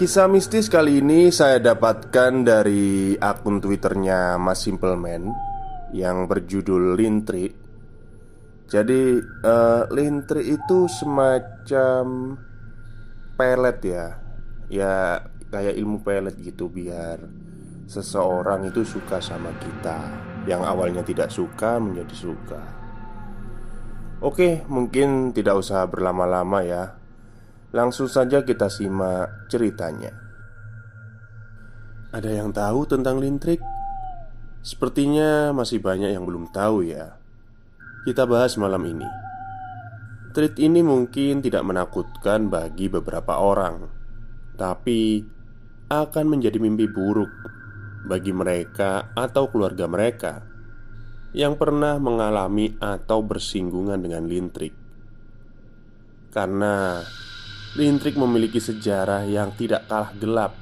Kisah 0.00 0.32
mistis 0.32 0.72
kali 0.72 1.04
ini 1.04 1.28
saya 1.28 1.60
dapatkan 1.60 2.40
dari 2.40 3.12
akun 3.20 3.60
twitternya 3.60 4.40
Mas 4.40 4.64
Simpleman 4.64 5.28
Yang 5.92 6.24
berjudul 6.24 6.96
Lintri. 6.96 7.52
Jadi 8.64 9.20
uh, 9.20 9.84
Lintri 9.92 10.56
itu 10.56 10.88
semacam 10.88 12.32
pelet 13.36 13.78
ya. 13.84 14.06
Ya 14.72 15.20
kayak 15.52 15.76
ilmu 15.76 16.00
pelet 16.00 16.32
gitu 16.40 16.72
biar 16.72 17.20
Seseorang 17.84 18.72
itu 18.72 18.80
suka 18.88 19.20
sama 19.20 19.52
kita. 19.60 20.00
Yang 20.48 20.62
awalnya 20.64 21.04
tidak 21.04 21.28
suka 21.28 21.76
menjadi 21.76 22.16
suka. 22.16 22.62
Oke 24.24 24.64
mungkin 24.64 25.36
tidak 25.36 25.60
usah 25.60 25.84
berlama-lama 25.84 26.64
ya 26.64 26.99
Langsung 27.70 28.10
saja 28.10 28.42
kita 28.42 28.66
simak 28.66 29.46
ceritanya. 29.46 30.10
Ada 32.10 32.42
yang 32.42 32.50
tahu 32.50 32.90
tentang 32.90 33.22
lintrik? 33.22 33.62
Sepertinya 34.60 35.54
masih 35.54 35.78
banyak 35.78 36.10
yang 36.10 36.26
belum 36.26 36.50
tahu 36.50 36.82
ya. 36.82 37.14
Kita 38.02 38.26
bahas 38.26 38.58
malam 38.58 38.82
ini. 38.82 39.06
Treat 40.34 40.58
ini 40.58 40.82
mungkin 40.82 41.42
tidak 41.42 41.62
menakutkan 41.62 42.50
bagi 42.50 42.90
beberapa 42.90 43.38
orang, 43.38 43.86
tapi 44.58 45.22
akan 45.90 46.26
menjadi 46.26 46.58
mimpi 46.58 46.86
buruk 46.86 47.30
bagi 48.06 48.30
mereka 48.30 49.10
atau 49.14 49.50
keluarga 49.50 49.90
mereka 49.90 50.42
yang 51.30 51.54
pernah 51.54 51.98
mengalami 51.98 52.74
atau 52.78 53.22
bersinggungan 53.22 54.02
dengan 54.02 54.26
lintrik. 54.26 54.74
Karena 56.30 57.02
Lintrik 57.70 58.18
memiliki 58.18 58.58
sejarah 58.58 59.22
yang 59.30 59.54
tidak 59.54 59.86
kalah 59.86 60.10
gelap 60.18 60.58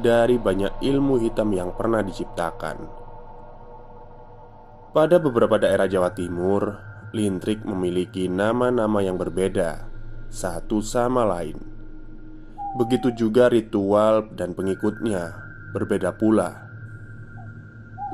dari 0.00 0.40
banyak 0.40 0.80
ilmu 0.80 1.20
hitam 1.20 1.52
yang 1.52 1.76
pernah 1.76 2.00
diciptakan. 2.00 2.80
Pada 4.96 5.20
beberapa 5.20 5.60
daerah 5.60 5.84
Jawa 5.84 6.16
Timur, 6.16 6.80
Lintrik 7.12 7.60
memiliki 7.68 8.24
nama-nama 8.32 9.04
yang 9.04 9.20
berbeda 9.20 9.84
satu 10.32 10.80
sama 10.80 11.28
lain. 11.28 11.60
Begitu 12.80 13.12
juga 13.12 13.52
ritual 13.52 14.32
dan 14.32 14.56
pengikutnya 14.56 15.36
berbeda 15.76 16.16
pula. 16.16 16.72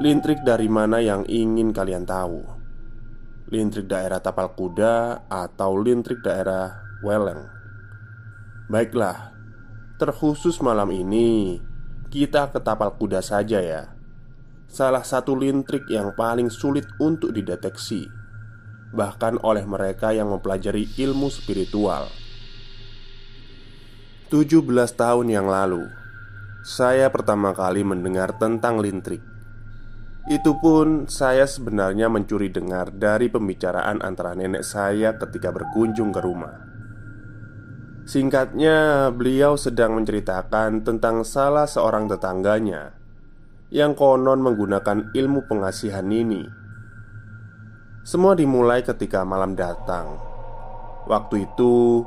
Lintrik 0.03 0.43
dari 0.43 0.67
mana 0.67 0.99
yang 0.99 1.23
ingin 1.31 1.71
kalian 1.71 2.03
tahu? 2.03 2.43
Lintrik 3.55 3.87
daerah 3.87 4.19
Tapal 4.19 4.51
Kuda 4.51 5.31
atau 5.31 5.79
lintrik 5.79 6.27
daerah 6.27 6.75
Weleng? 7.07 7.56
Baiklah, 8.67 9.31
terkhusus 9.95 10.59
malam 10.59 10.91
ini 10.91 11.63
kita 12.11 12.51
ke 12.51 12.59
tapal 12.59 12.99
kuda 12.99 13.23
saja 13.23 13.63
ya. 13.63 13.95
Salah 14.67 15.07
satu 15.07 15.39
lintrik 15.39 15.87
yang 15.87 16.19
paling 16.19 16.51
sulit 16.51 16.83
untuk 16.99 17.31
dideteksi, 17.31 18.11
bahkan 18.91 19.39
oleh 19.47 19.63
mereka 19.63 20.11
yang 20.11 20.35
mempelajari 20.35 20.91
ilmu 20.99 21.31
spiritual. 21.31 22.11
17 24.35 24.67
tahun 24.99 25.27
yang 25.31 25.47
lalu, 25.47 25.87
saya 26.67 27.07
pertama 27.15 27.55
kali 27.55 27.87
mendengar 27.87 28.35
tentang 28.35 28.83
lintrik. 28.83 29.23
Itu 30.27 30.59
pun 30.59 31.07
saya 31.07 31.47
sebenarnya 31.47 32.11
mencuri 32.11 32.51
dengar 32.51 32.91
dari 32.91 33.31
pembicaraan 33.31 34.03
antara 34.03 34.35
nenek 34.35 34.67
saya 34.67 35.15
ketika 35.15 35.55
berkunjung 35.55 36.11
ke 36.11 36.19
rumah. 36.19 36.66
Singkatnya, 38.07 39.11
beliau 39.11 39.59
sedang 39.59 39.99
menceritakan 39.99 40.87
tentang 40.87 41.27
salah 41.27 41.67
seorang 41.67 42.07
tetangganya 42.07 42.95
yang 43.75 43.99
konon 43.99 44.47
menggunakan 44.47 45.11
ilmu 45.11 45.51
pengasihan 45.51 46.07
ini. 46.07 46.47
Semua 48.07 48.39
dimulai 48.39 48.87
ketika 48.87 49.27
malam 49.27 49.59
datang. 49.59 50.23
Waktu 51.11 51.51
itu, 51.51 52.07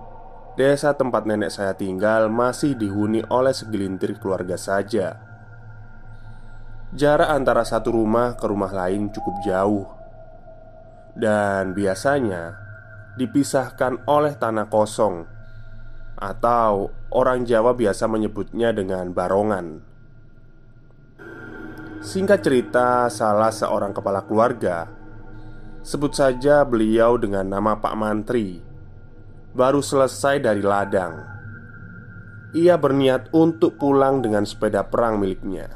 desa 0.56 0.96
tempat 0.96 1.28
nenek 1.28 1.52
saya 1.52 1.76
tinggal 1.76 2.31
masih 2.31 2.80
dihuni 2.80 3.20
oleh 3.28 3.52
segelintir 3.52 4.24
keluarga 4.24 4.56
saja. 4.56 5.20
Jarak 6.96 7.28
antara 7.28 7.68
satu 7.68 7.92
rumah 7.92 8.40
ke 8.40 8.48
rumah 8.48 8.72
lain 8.72 9.12
cukup 9.12 9.36
jauh, 9.44 9.84
dan 11.20 11.76
biasanya 11.76 12.56
dipisahkan 13.20 14.08
oleh 14.08 14.40
tanah 14.40 14.72
kosong 14.72 15.38
atau 16.19 16.91
orang 17.16 17.47
Jawa 17.47 17.72
biasa 17.72 18.12
menyebutnya 18.12 18.75
dengan 18.75 19.16
barongan. 19.16 19.80
Singkat 22.03 22.40
cerita, 22.44 23.07
salah 23.07 23.52
seorang 23.52 23.96
kepala 23.96 24.28
keluarga, 24.28 24.91
sebut 25.84 26.12
saja 26.12 26.68
beliau 26.68 27.16
dengan 27.16 27.47
nama 27.47 27.80
Pak 27.80 27.96
Mantri, 27.96 28.59
baru 29.56 29.80
selesai 29.80 30.44
dari 30.44 30.59
ladang. 30.59 31.24
Ia 32.51 32.75
berniat 32.75 33.31
untuk 33.31 33.80
pulang 33.80 34.19
dengan 34.19 34.44
sepeda 34.44 34.84
perang 34.84 35.24
miliknya. 35.24 35.72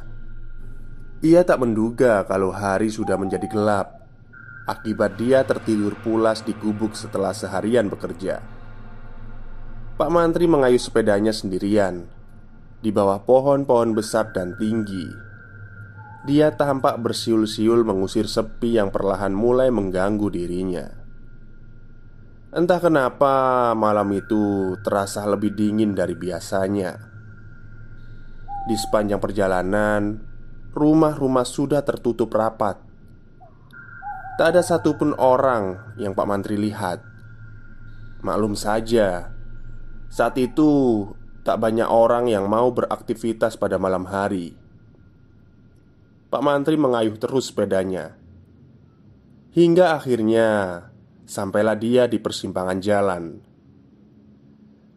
Ia 1.23 1.47
tak 1.47 1.63
menduga 1.63 2.27
kalau 2.27 2.51
hari 2.51 2.91
sudah 2.91 3.15
menjadi 3.15 3.47
gelap 3.47 4.03
akibat 4.63 5.19
dia 5.19 5.43
tertidur 5.43 5.91
pulas 5.99 6.39
di 6.43 6.55
gubuk 6.55 6.95
setelah 6.95 7.35
seharian 7.35 7.91
bekerja. 7.91 8.52
Pak 10.03 10.11
Mantri 10.11 10.51
mengayuh 10.51 10.83
sepedanya 10.83 11.31
sendirian 11.31 12.03
di 12.83 12.91
bawah 12.91 13.23
pohon-pohon 13.23 13.95
besar 13.95 14.35
dan 14.35 14.51
tinggi. 14.59 15.07
Dia 16.27 16.51
tampak 16.51 16.99
bersiul-siul 16.99 17.87
mengusir 17.87 18.27
sepi 18.27 18.75
yang 18.75 18.91
perlahan 18.91 19.31
mulai 19.31 19.71
mengganggu 19.71 20.27
dirinya. 20.27 20.91
Entah 22.51 22.83
kenapa 22.83 23.71
malam 23.79 24.11
itu 24.11 24.75
terasa 24.83 25.23
lebih 25.23 25.55
dingin 25.55 25.95
dari 25.95 26.19
biasanya. 26.19 26.99
Di 28.67 28.75
sepanjang 28.75 29.23
perjalanan, 29.23 30.19
rumah-rumah 30.75 31.47
sudah 31.47 31.79
tertutup 31.79 32.27
rapat. 32.35 32.75
Tak 34.35 34.51
ada 34.51 34.59
satupun 34.59 35.15
orang 35.15 35.95
yang 35.95 36.11
Pak 36.11 36.27
Mantri 36.27 36.59
lihat. 36.59 36.99
Maklum 38.19 38.59
saja, 38.59 39.32
saat 40.13 40.37
itu, 40.37 41.09
tak 41.41 41.57
banyak 41.57 41.89
orang 41.89 42.29
yang 42.29 42.45
mau 42.45 42.69
beraktivitas 42.69 43.57
pada 43.57 43.81
malam 43.81 44.05
hari. 44.05 44.53
Pak 46.29 46.41
Mantri 46.45 46.77
mengayuh 46.77 47.17
terus 47.17 47.49
sepedanya 47.49 48.13
hingga 49.57 49.97
akhirnya 49.97 50.81
sampailah 51.25 51.77
dia 51.81 52.05
di 52.05 52.21
persimpangan 52.21 52.77
jalan. 52.77 53.41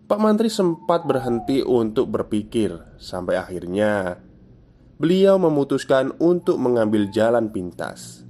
Pak 0.05 0.21
Mantri 0.21 0.53
sempat 0.53 1.09
berhenti 1.09 1.65
untuk 1.65 2.13
berpikir, 2.13 2.77
sampai 3.01 3.41
akhirnya 3.41 4.21
beliau 5.01 5.41
memutuskan 5.41 6.13
untuk 6.21 6.61
mengambil 6.61 7.09
jalan 7.09 7.49
pintas, 7.49 8.21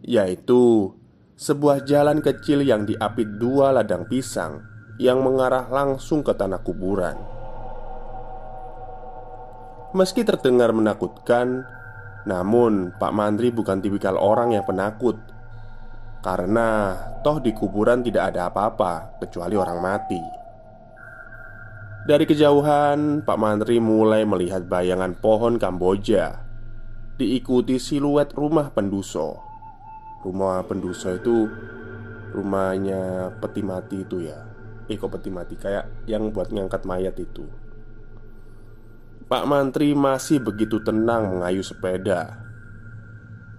yaitu 0.00 0.96
sebuah 1.36 1.84
jalan 1.84 2.24
kecil 2.24 2.64
yang 2.64 2.88
diapit 2.88 3.28
dua 3.36 3.76
ladang 3.76 4.08
pisang 4.08 4.75
yang 4.96 5.20
mengarah 5.20 5.68
langsung 5.68 6.24
ke 6.24 6.32
tanah 6.32 6.60
kuburan. 6.64 7.16
Meski 9.92 10.24
terdengar 10.24 10.72
menakutkan, 10.76 11.64
namun 12.28 12.92
Pak 12.96 13.12
Mandri 13.12 13.54
bukan 13.54 13.80
tipikal 13.80 14.18
orang 14.18 14.52
yang 14.52 14.66
penakut 14.66 15.14
Karena 16.26 16.98
toh 17.22 17.38
di 17.38 17.54
kuburan 17.54 18.02
tidak 18.02 18.34
ada 18.34 18.50
apa-apa 18.50 19.22
kecuali 19.22 19.54
orang 19.54 19.78
mati. 19.78 20.18
Dari 22.02 22.26
kejauhan 22.26 23.22
Pak 23.22 23.38
Mandri 23.38 23.78
mulai 23.78 24.26
melihat 24.26 24.66
bayangan 24.66 25.14
pohon 25.22 25.54
Kamboja 25.54 26.42
Diikuti 27.14 27.78
siluet 27.78 28.34
rumah 28.34 28.74
penduso. 28.74 29.38
Rumah 30.26 30.66
penduso 30.66 31.14
itu 31.14 31.46
rumahnya 32.34 33.30
peti 33.38 33.62
mati 33.62 34.02
itu 34.02 34.26
ya 34.26 34.55
Eko 34.86 35.10
peti 35.10 35.30
mati 35.30 35.54
kayak 35.58 36.06
yang 36.06 36.30
buat 36.30 36.54
ngangkat 36.54 36.86
mayat 36.86 37.18
itu 37.18 37.46
Pak 39.26 39.42
Mantri 39.42 39.90
masih 39.90 40.38
begitu 40.38 40.78
tenang 40.86 41.26
mengayuh 41.26 41.66
sepeda. 41.66 42.46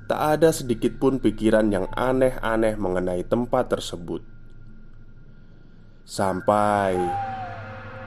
Tak 0.07 0.39
ada 0.39 0.56
sedikit 0.56 0.95
pun 0.95 1.19
pikiran 1.19 1.68
yang 1.68 1.91
aneh-aneh 1.91 2.79
mengenai 2.79 3.27
tempat 3.27 3.75
tersebut. 3.75 4.24
Sampai 6.07 6.95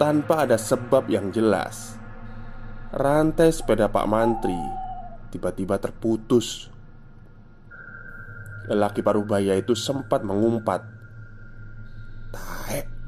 tanpa 0.00 0.48
ada 0.48 0.56
sebab 0.56 1.12
yang 1.12 1.28
jelas, 1.28 2.00
rantai 2.96 3.52
sepeda 3.52 3.92
Pak 3.92 4.08
Mantri 4.08 4.56
tiba-tiba 5.28 5.76
terputus. 5.76 6.72
Lelaki 8.72 9.04
paruh 9.04 9.28
baya 9.28 9.52
itu 9.60 9.76
sempat 9.76 10.24
mengumpat, 10.24 10.80
"Taek." 12.32 12.99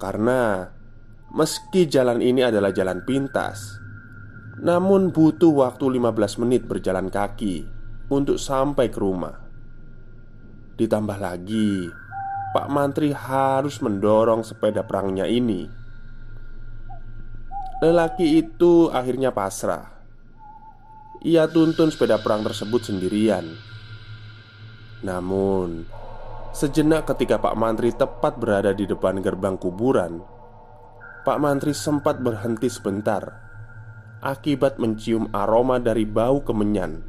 Karena 0.00 0.64
meski 1.36 1.84
jalan 1.84 2.24
ini 2.24 2.40
adalah 2.40 2.72
jalan 2.72 3.04
pintas, 3.04 3.76
namun 4.64 5.12
butuh 5.12 5.52
waktu 5.52 6.00
15 6.00 6.40
menit 6.40 6.64
berjalan 6.64 7.12
kaki 7.12 7.68
Untuk 8.10 8.42
sampai 8.42 8.90
ke 8.90 8.98
rumah. 8.98 9.38
Ditambah 10.74 11.14
lagi 11.22 11.86
Pak 12.50 12.66
Mantri 12.66 13.14
harus 13.14 13.78
mendorong 13.78 14.42
sepeda 14.42 14.82
perangnya 14.82 15.22
ini. 15.30 15.70
Lelaki 17.78 18.42
itu 18.42 18.90
akhirnya 18.90 19.30
pasrah. 19.30 19.86
Ia 21.22 21.46
tuntun 21.46 21.94
sepeda 21.94 22.18
perang 22.18 22.42
tersebut 22.42 22.90
sendirian. 22.90 23.46
Namun 25.06 25.86
Sejenak 26.50 27.06
ketika 27.06 27.38
Pak 27.38 27.54
Mantri 27.54 27.94
tepat 27.94 28.34
berada 28.34 28.74
di 28.74 28.82
depan 28.82 29.22
gerbang 29.22 29.54
kuburan 29.54 30.18
Pak 31.22 31.38
Mantri 31.38 31.70
sempat 31.70 32.18
berhenti 32.18 32.66
sebentar 32.66 33.22
akibat 34.18 34.82
mencium 34.82 35.30
aroma 35.30 35.78
dari 35.78 36.02
bau 36.02 36.42
kemenyan 36.42 37.00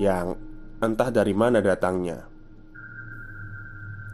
yang 0.00 0.32
entah 0.80 1.10
dari 1.12 1.36
mana 1.36 1.60
datangnya. 1.60 2.24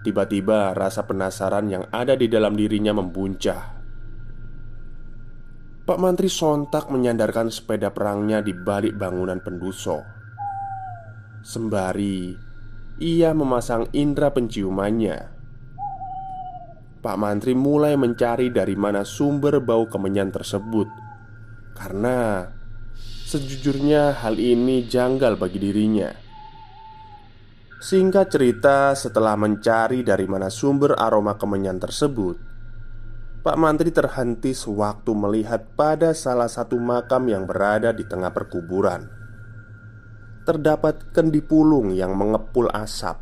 Tiba-tiba 0.01 0.73
rasa 0.75 1.05
penasaran 1.05 1.69
yang 1.69 1.85
ada 1.93 2.17
di 2.17 2.27
dalam 2.27 2.57
dirinya 2.57 2.97
membuncah. 2.97 3.63
Pak 5.85 5.99
Mantri 6.01 6.27
sontak 6.27 6.89
menyandarkan 6.89 7.53
sepeda 7.53 7.95
perangnya 7.95 8.41
di 8.41 8.57
balik 8.57 8.97
bangunan 8.97 9.39
penduso. 9.45 10.01
Sembari 11.41 12.50
ia 13.01 13.33
memasang 13.33 13.89
indera 13.97 14.29
penciumannya. 14.29 15.33
Pak 17.01 17.17
Mantri 17.17 17.57
mulai 17.57 17.97
mencari 17.97 18.53
dari 18.53 18.77
mana 18.77 19.09
sumber 19.09 19.57
bau 19.65 19.89
kemenyan 19.89 20.29
tersebut 20.29 20.85
karena 21.73 22.45
sejujurnya 23.25 24.21
hal 24.21 24.37
ini 24.37 24.85
janggal 24.85 25.41
bagi 25.41 25.57
dirinya. 25.57 26.13
Singkat 27.81 28.27
cerita, 28.29 28.93
setelah 28.93 29.33
mencari 29.41 30.05
dari 30.05 30.29
mana 30.29 30.53
sumber 30.53 30.93
aroma 31.01 31.41
kemenyan 31.41 31.81
tersebut, 31.81 32.37
Pak 33.41 33.57
Mantri 33.57 33.89
terhenti 33.89 34.53
sewaktu 34.53 35.17
melihat 35.17 35.73
pada 35.73 36.13
salah 36.13 36.53
satu 36.53 36.77
makam 36.77 37.25
yang 37.33 37.49
berada 37.49 37.97
di 37.97 38.05
tengah 38.05 38.37
perkuburan. 38.37 39.20
Terdapat 40.41 41.13
kendi 41.13 41.45
pulung 41.45 41.93
yang 41.93 42.17
mengepul 42.17 42.73
asap 42.73 43.21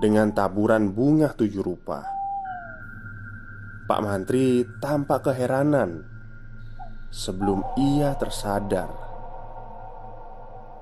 dengan 0.00 0.32
taburan 0.32 0.88
bunga 0.96 1.36
tujuh 1.36 1.60
rupa. 1.60 2.00
Pak 3.84 4.00
Mantri 4.00 4.64
tampak 4.80 5.28
keheranan 5.28 6.00
sebelum 7.12 7.60
ia 7.76 8.16
tersadar. 8.16 8.88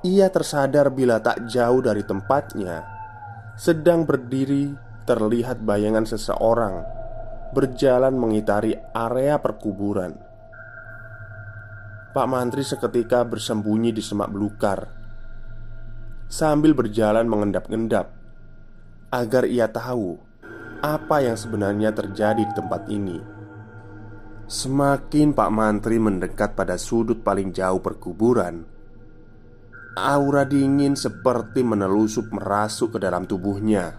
Ia 0.06 0.30
tersadar 0.30 0.94
bila 0.94 1.18
tak 1.18 1.50
jauh 1.50 1.82
dari 1.82 2.06
tempatnya 2.06 2.86
sedang 3.58 4.06
berdiri 4.06 4.70
terlihat 5.10 5.58
bayangan 5.66 6.06
seseorang 6.06 6.86
berjalan 7.50 8.14
mengitari 8.14 8.78
area 8.94 9.42
perkuburan. 9.42 10.14
Pak 12.14 12.26
Mantri 12.30 12.62
seketika 12.62 13.26
bersembunyi 13.26 13.90
di 13.90 14.00
semak 14.00 14.30
belukar 14.30 15.01
sambil 16.32 16.72
berjalan 16.72 17.28
mengendap-endap 17.28 18.08
agar 19.12 19.44
ia 19.44 19.68
tahu 19.68 20.16
apa 20.80 21.20
yang 21.20 21.36
sebenarnya 21.36 21.92
terjadi 21.92 22.40
di 22.40 22.54
tempat 22.56 22.88
ini. 22.88 23.20
Semakin 24.48 25.36
Pak 25.36 25.50
Mantri 25.52 26.00
mendekat 26.00 26.56
pada 26.56 26.80
sudut 26.80 27.20
paling 27.20 27.56
jauh 27.56 27.80
perkuburan 27.80 28.64
Aura 29.96 30.44
dingin 30.44 30.92
seperti 30.92 31.64
menelusup 31.64 32.28
merasuk 32.28 32.96
ke 32.96 32.98
dalam 33.00 33.24
tubuhnya 33.24 33.96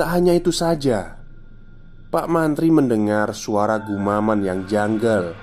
Tak 0.00 0.08
hanya 0.16 0.32
itu 0.32 0.48
saja 0.48 1.18
Pak 2.08 2.26
Mantri 2.30 2.72
mendengar 2.72 3.36
suara 3.36 3.76
gumaman 3.84 4.40
yang 4.40 4.64
janggal 4.64 5.34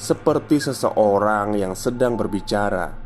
Seperti 0.00 0.62
seseorang 0.62 1.58
yang 1.58 1.76
sedang 1.76 2.16
berbicara 2.16 2.99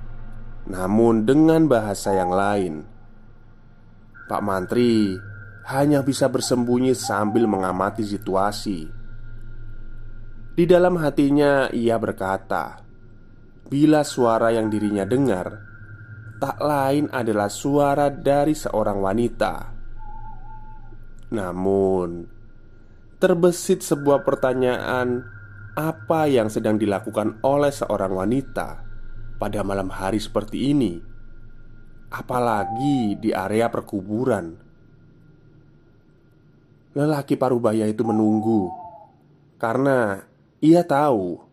Namun 0.65 1.29
dengan 1.29 1.69
bahasa 1.69 2.17
yang 2.17 2.33
lain 2.33 2.95
Pak 4.25 4.41
Mantri 4.41 5.21
hanya 5.69 6.01
bisa 6.01 6.33
bersembunyi 6.33 6.97
sambil 6.97 7.45
mengamati 7.45 8.01
situasi. 8.05 8.89
Di 10.55 10.65
dalam 10.65 10.97
hatinya 10.97 11.69
ia 11.69 12.01
berkata 12.01 12.81
Bila 13.69 14.01
suara 14.07 14.55
yang 14.55 14.71
dirinya 14.73 15.05
dengar 15.05 15.61
Tak 16.41 16.57
lain 16.63 17.11
adalah 17.11 17.51
suara 17.51 18.09
dari 18.09 18.55
seorang 18.55 18.99
wanita. 19.03 19.55
Namun 21.35 22.09
Terbesit 23.19 23.83
sebuah 23.83 24.23
pertanyaan 24.23 25.27
Apa 25.75 26.31
yang 26.31 26.47
sedang 26.47 26.79
dilakukan 26.79 27.43
oleh 27.43 27.75
seorang 27.75 28.15
wanita 28.15 28.84
Pada 29.45 29.61
malam 29.61 29.93
hari 29.93 30.17
seperti 30.17 30.73
ini 30.73 30.97
Apalagi 32.09 33.13
di 33.21 33.29
area 33.29 33.69
perkuburan. 33.69 34.57
Lelaki 36.97 37.37
parubaya 37.37 37.85
itu 37.85 38.09
menunggu 38.09 38.73
Karena 39.61 40.17
ia 40.65 40.81
tahu 40.89 41.45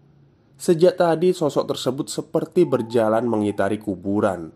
Sejak 0.55 1.03
tadi 1.03 1.35
sosok 1.35 1.75
tersebut 1.75 2.07
seperti 2.07 2.63
berjalan 2.63 3.27
mengitari 3.27 3.75
kuburan 3.75 4.55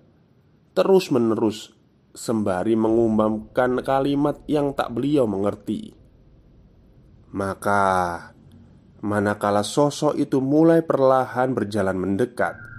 Terus-menerus 0.72 1.75
Sembari 2.15 2.80
mengumumkan 2.80 3.84
kalimat 3.84 4.39
yang 4.48 4.72
tak 4.72 4.96
beliau 4.96 5.27
mengerti. 5.27 5.92
Maka 7.36 7.84
Manakala 9.04 9.68
sosok 9.68 10.15
itu 10.15 10.39
mulai 10.39 10.80
perlahan 10.88 11.51
berjalan 11.51 12.00
mendekat 12.00 12.75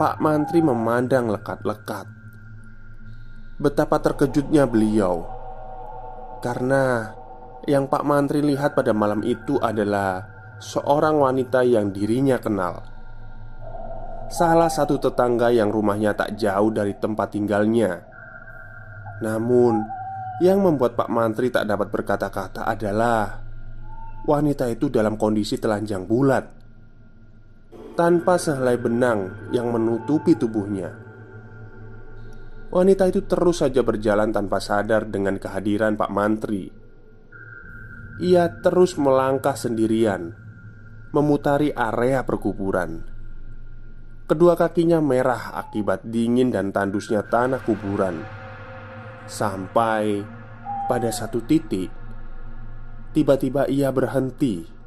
Pak 0.00 0.16
Mantri 0.16 0.64
memandang 0.64 1.28
lekat-lekat 1.28 2.08
Betapa 3.60 4.00
terkejutnya 4.00 4.64
beliau 4.64 5.28
Karena 6.40 7.12
yang 7.68 7.84
Pak 7.84 8.08
Mantri 8.08 8.40
lihat 8.40 8.72
pada 8.72 8.96
malam 8.96 9.20
itu 9.20 9.60
adalah 9.60 10.24
seorang 10.56 11.20
wanita 11.20 11.60
yang 11.68 11.92
dirinya 11.92 12.40
kenal. 12.40 12.80
Salah 14.32 14.72
satu 14.72 14.96
tetangga 14.96 15.52
yang 15.52 15.68
rumahnya 15.68 16.16
tak 16.16 16.40
jauh 16.40 16.72
dari 16.72 16.96
tempat 16.96 17.36
tinggalnya. 17.36 18.00
Namun, 19.20 19.84
yang 20.40 20.64
membuat 20.64 20.96
Pak 20.96 21.12
Mantri 21.12 21.52
tak 21.52 21.68
dapat 21.68 21.92
berkata-kata 21.92 22.64
adalah 22.64 23.44
wanita 24.24 24.64
itu 24.72 24.88
dalam 24.88 25.20
kondisi 25.20 25.60
telanjang 25.60 26.08
bulat, 26.08 26.59
tanpa 28.00 28.40
sehelai 28.40 28.80
benang 28.80 29.52
yang 29.52 29.68
menutupi 29.68 30.32
tubuhnya. 30.32 30.88
Wanita 32.72 33.12
itu 33.12 33.28
terus 33.28 33.60
saja 33.60 33.84
berjalan 33.84 34.32
tanpa 34.32 34.56
sadar 34.56 35.04
dengan 35.04 35.36
kehadiran 35.36 36.00
Pak 36.00 36.08
Mantri. 36.08 36.72
Ia 38.24 38.48
terus 38.64 38.96
melangkah 38.96 39.52
sendirian 39.52 40.32
memutari 41.12 41.76
area 41.76 42.24
perkuburan. 42.24 43.04
Kedua 44.24 44.56
kakinya 44.56 45.04
merah 45.04 45.60
akibat 45.60 46.00
dingin 46.08 46.48
dan 46.48 46.72
tandusnya 46.72 47.20
tanah 47.28 47.60
kuburan. 47.68 48.16
Sampai 49.28 50.24
pada 50.88 51.12
satu 51.12 51.44
titik, 51.44 51.92
tiba-tiba 53.12 53.68
ia 53.68 53.92
berhenti. 53.92 54.79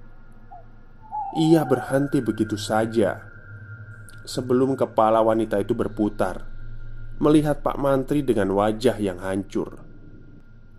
Ia 1.33 1.65
berhenti 1.65 2.21
begitu 2.21 2.57
saja 2.57 3.25
sebelum 4.23 4.77
kepala 4.77 5.19
wanita 5.19 5.57
itu 5.59 5.73
berputar, 5.73 6.45
melihat 7.17 7.65
Pak 7.65 7.75
Mantri 7.81 8.21
dengan 8.21 8.53
wajah 8.53 8.95
yang 9.01 9.17
hancur. 9.19 9.81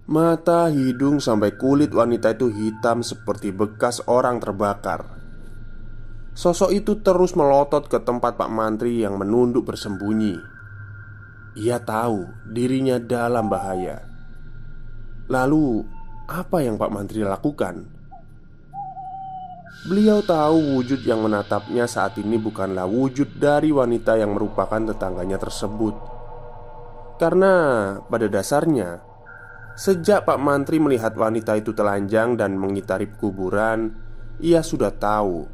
Mata, 0.04 0.68
hidung, 0.70 1.18
sampai 1.18 1.56
kulit 1.56 1.90
wanita 1.90 2.36
itu 2.36 2.52
hitam 2.52 3.00
seperti 3.00 3.50
bekas 3.50 4.04
orang 4.04 4.36
terbakar 4.36 5.14
Sosok 6.34 6.74
itu 6.74 6.98
terus 6.98 7.38
melotot 7.38 7.86
ke 7.86 8.02
tempat 8.02 8.34
Pak 8.34 8.50
Mantri 8.50 9.06
yang 9.06 9.14
menunduk 9.14 9.70
bersembunyi. 9.70 10.34
Ia 11.54 11.78
tahu 11.78 12.26
dirinya 12.50 12.98
dalam 12.98 13.46
bahaya. 13.46 14.02
Lalu, 15.30 15.86
apa 16.26 16.58
yang 16.58 16.74
Pak 16.74 16.90
Mantri 16.90 17.22
lakukan? 17.22 17.86
Beliau 19.84 20.24
tahu 20.24 20.80
wujud 20.80 21.04
yang 21.04 21.20
menatapnya 21.20 21.84
saat 21.84 22.16
ini 22.16 22.40
bukanlah 22.40 22.88
wujud 22.88 23.36
dari 23.36 23.68
wanita 23.68 24.16
yang 24.16 24.32
merupakan 24.32 24.80
tetangganya 24.80 25.36
tersebut. 25.36 25.92
Karena 27.20 27.52
pada 28.08 28.24
dasarnya, 28.24 29.04
sejak 29.76 30.24
Pak 30.24 30.40
Mantri 30.40 30.80
melihat 30.80 31.12
wanita 31.12 31.60
itu 31.60 31.76
telanjang 31.76 32.32
dan 32.32 32.56
mengitari 32.56 33.12
kuburan, 33.12 33.92
ia 34.40 34.64
sudah 34.64 34.88
tahu 34.88 35.44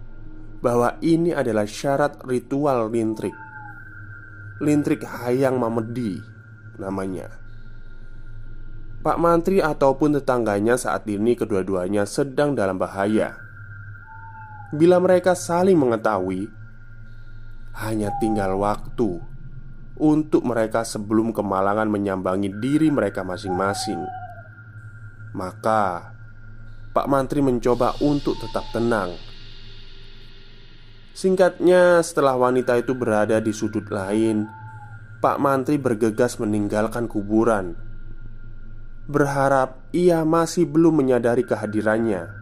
bahwa 0.63 0.95
ini 1.03 1.35
adalah 1.35 1.67
syarat 1.67 2.23
ritual 2.23 2.87
lintrik. 2.87 3.35
Lintrik 4.63 5.11
Hayang 5.11 5.59
Mamedi 5.59 6.23
namanya. 6.79 7.35
Pak 9.03 9.19
Mantri 9.19 9.59
ataupun 9.59 10.23
tetangganya 10.23 10.79
saat 10.79 11.03
ini 11.11 11.35
kedua-duanya 11.35 12.07
sedang 12.07 12.55
dalam 12.55 12.79
bahaya. 12.79 13.50
Bila 14.71 15.03
mereka 15.03 15.35
saling 15.35 15.75
mengetahui, 15.75 16.47
hanya 17.83 18.15
tinggal 18.23 18.55
waktu 18.59 19.19
untuk 19.99 20.47
mereka 20.47 20.87
sebelum 20.87 21.35
kemalangan 21.35 21.91
menyambangi 21.91 22.55
diri 22.62 22.89
mereka 22.91 23.27
masing-masing. 23.27 23.99
Maka, 25.35 26.15
Pak 26.91 27.07
Mantri 27.07 27.43
mencoba 27.43 27.99
untuk 28.03 28.39
tetap 28.39 28.67
tenang. 28.71 29.15
Singkatnya, 31.15 32.00
setelah 32.00 32.39
wanita 32.39 32.79
itu 32.79 32.95
berada 32.95 33.43
di 33.43 33.50
sudut 33.50 33.91
lain, 33.91 34.47
Pak 35.19 35.37
Mantri 35.43 35.77
bergegas 35.77 36.39
meninggalkan 36.39 37.11
kuburan 37.11 37.91
berharap 39.11 39.83
ia 39.91 40.23
masih 40.23 40.71
belum 40.71 41.03
menyadari 41.03 41.43
kehadirannya. 41.43 42.39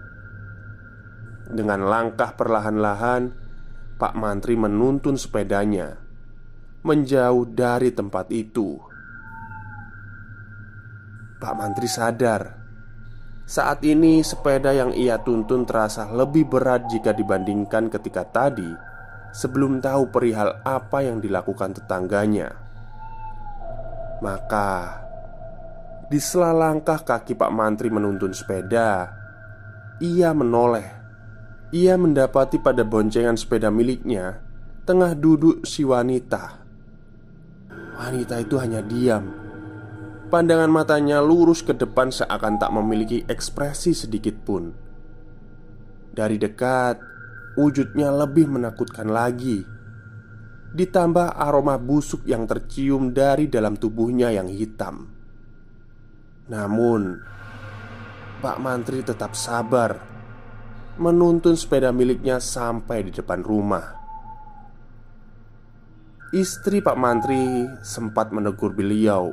Dengan 1.48 1.88
langkah 1.88 2.36
perlahan-lahan, 2.36 3.32
Pak 3.96 4.14
Mantri 4.14 4.54
menuntun 4.54 5.16
sepedanya 5.16 5.96
menjauh 6.86 7.48
dari 7.48 7.90
tempat 7.90 8.30
itu. 8.30 8.78
Pak 11.38 11.54
Mantri 11.54 11.88
sadar 11.90 12.58
saat 13.48 13.80
ini 13.80 14.20
sepeda 14.20 14.76
yang 14.76 14.92
ia 14.92 15.16
tuntun 15.24 15.64
terasa 15.64 16.04
lebih 16.12 16.52
berat 16.52 16.84
jika 16.92 17.16
dibandingkan 17.16 17.88
ketika 17.88 18.28
tadi 18.28 18.68
sebelum 19.32 19.80
tahu 19.80 20.12
perihal 20.12 20.60
apa 20.68 21.00
yang 21.00 21.22
dilakukan 21.22 21.72
tetangganya. 21.72 22.52
Maka 24.20 25.00
di 26.12 26.20
sela 26.20 26.52
langkah 26.52 27.00
kaki 27.00 27.38
Pak 27.38 27.52
Mantri 27.54 27.86
menuntun 27.92 28.34
sepeda 28.34 29.14
Ia 30.02 30.34
menoleh 30.34 30.97
Ia 31.68 32.00
mendapati 32.00 32.56
pada 32.56 32.80
boncengan 32.80 33.36
sepeda 33.36 33.68
miliknya 33.68 34.40
Tengah 34.88 35.12
duduk 35.12 35.68
si 35.68 35.84
wanita. 35.84 36.64
Wanita 38.00 38.40
itu 38.40 38.56
hanya 38.56 38.80
diam. 38.80 39.28
Pandangan 40.32 40.72
matanya 40.72 41.20
lurus 41.20 41.60
ke 41.60 41.76
depan 41.76 42.08
seakan 42.08 42.56
tak 42.56 42.72
memiliki 42.72 43.20
ekspresi 43.28 43.92
sedikit 43.92 44.32
pun. 44.48 44.72
Dari 46.08 46.40
dekat 46.40 46.96
Wujudnya 47.58 48.14
lebih 48.14 48.46
menakutkan 48.46 49.10
lagi. 49.10 49.66
Ditambah 50.70 51.34
aroma 51.34 51.74
busuk 51.74 52.22
yang 52.22 52.46
tercium 52.46 53.10
dari 53.10 53.50
dalam 53.50 53.74
tubuhnya 53.74 54.30
yang 54.30 54.46
hitam. 54.46 55.10
Namun, 56.46 57.18
Pak 58.38 58.56
Mantri 58.62 59.02
tetap 59.02 59.34
sabar 59.34 60.17
menuntun 60.98 61.54
sepeda 61.54 61.94
miliknya 61.94 62.42
sampai 62.42 63.06
di 63.06 63.12
depan 63.14 63.40
rumah. 63.42 63.98
Istri 66.34 66.84
Pak 66.84 66.96
Mantri 66.98 67.64
sempat 67.80 68.34
menegur 68.34 68.76
beliau, 68.76 69.32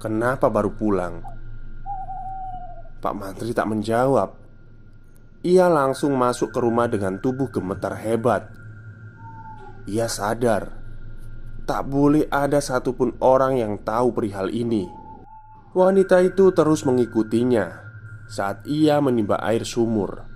"Kenapa 0.00 0.48
baru 0.48 0.72
pulang?" 0.72 1.20
Pak 2.98 3.14
Mantri 3.14 3.52
tak 3.52 3.68
menjawab. 3.68 4.34
Ia 5.44 5.70
langsung 5.70 6.18
masuk 6.18 6.50
ke 6.50 6.58
rumah 6.58 6.90
dengan 6.90 7.20
tubuh 7.22 7.52
gemetar 7.52 7.94
hebat. 7.94 8.50
Ia 9.86 10.10
sadar 10.10 10.78
tak 11.68 11.84
boleh 11.84 12.24
ada 12.32 12.64
satupun 12.64 13.20
orang 13.20 13.60
yang 13.60 13.76
tahu 13.84 14.16
perihal 14.16 14.48
ini. 14.48 14.88
Wanita 15.76 16.24
itu 16.24 16.48
terus 16.56 16.88
mengikutinya 16.88 17.84
saat 18.24 18.64
ia 18.64 18.96
menimba 19.04 19.36
air 19.44 19.68
sumur. 19.68 20.27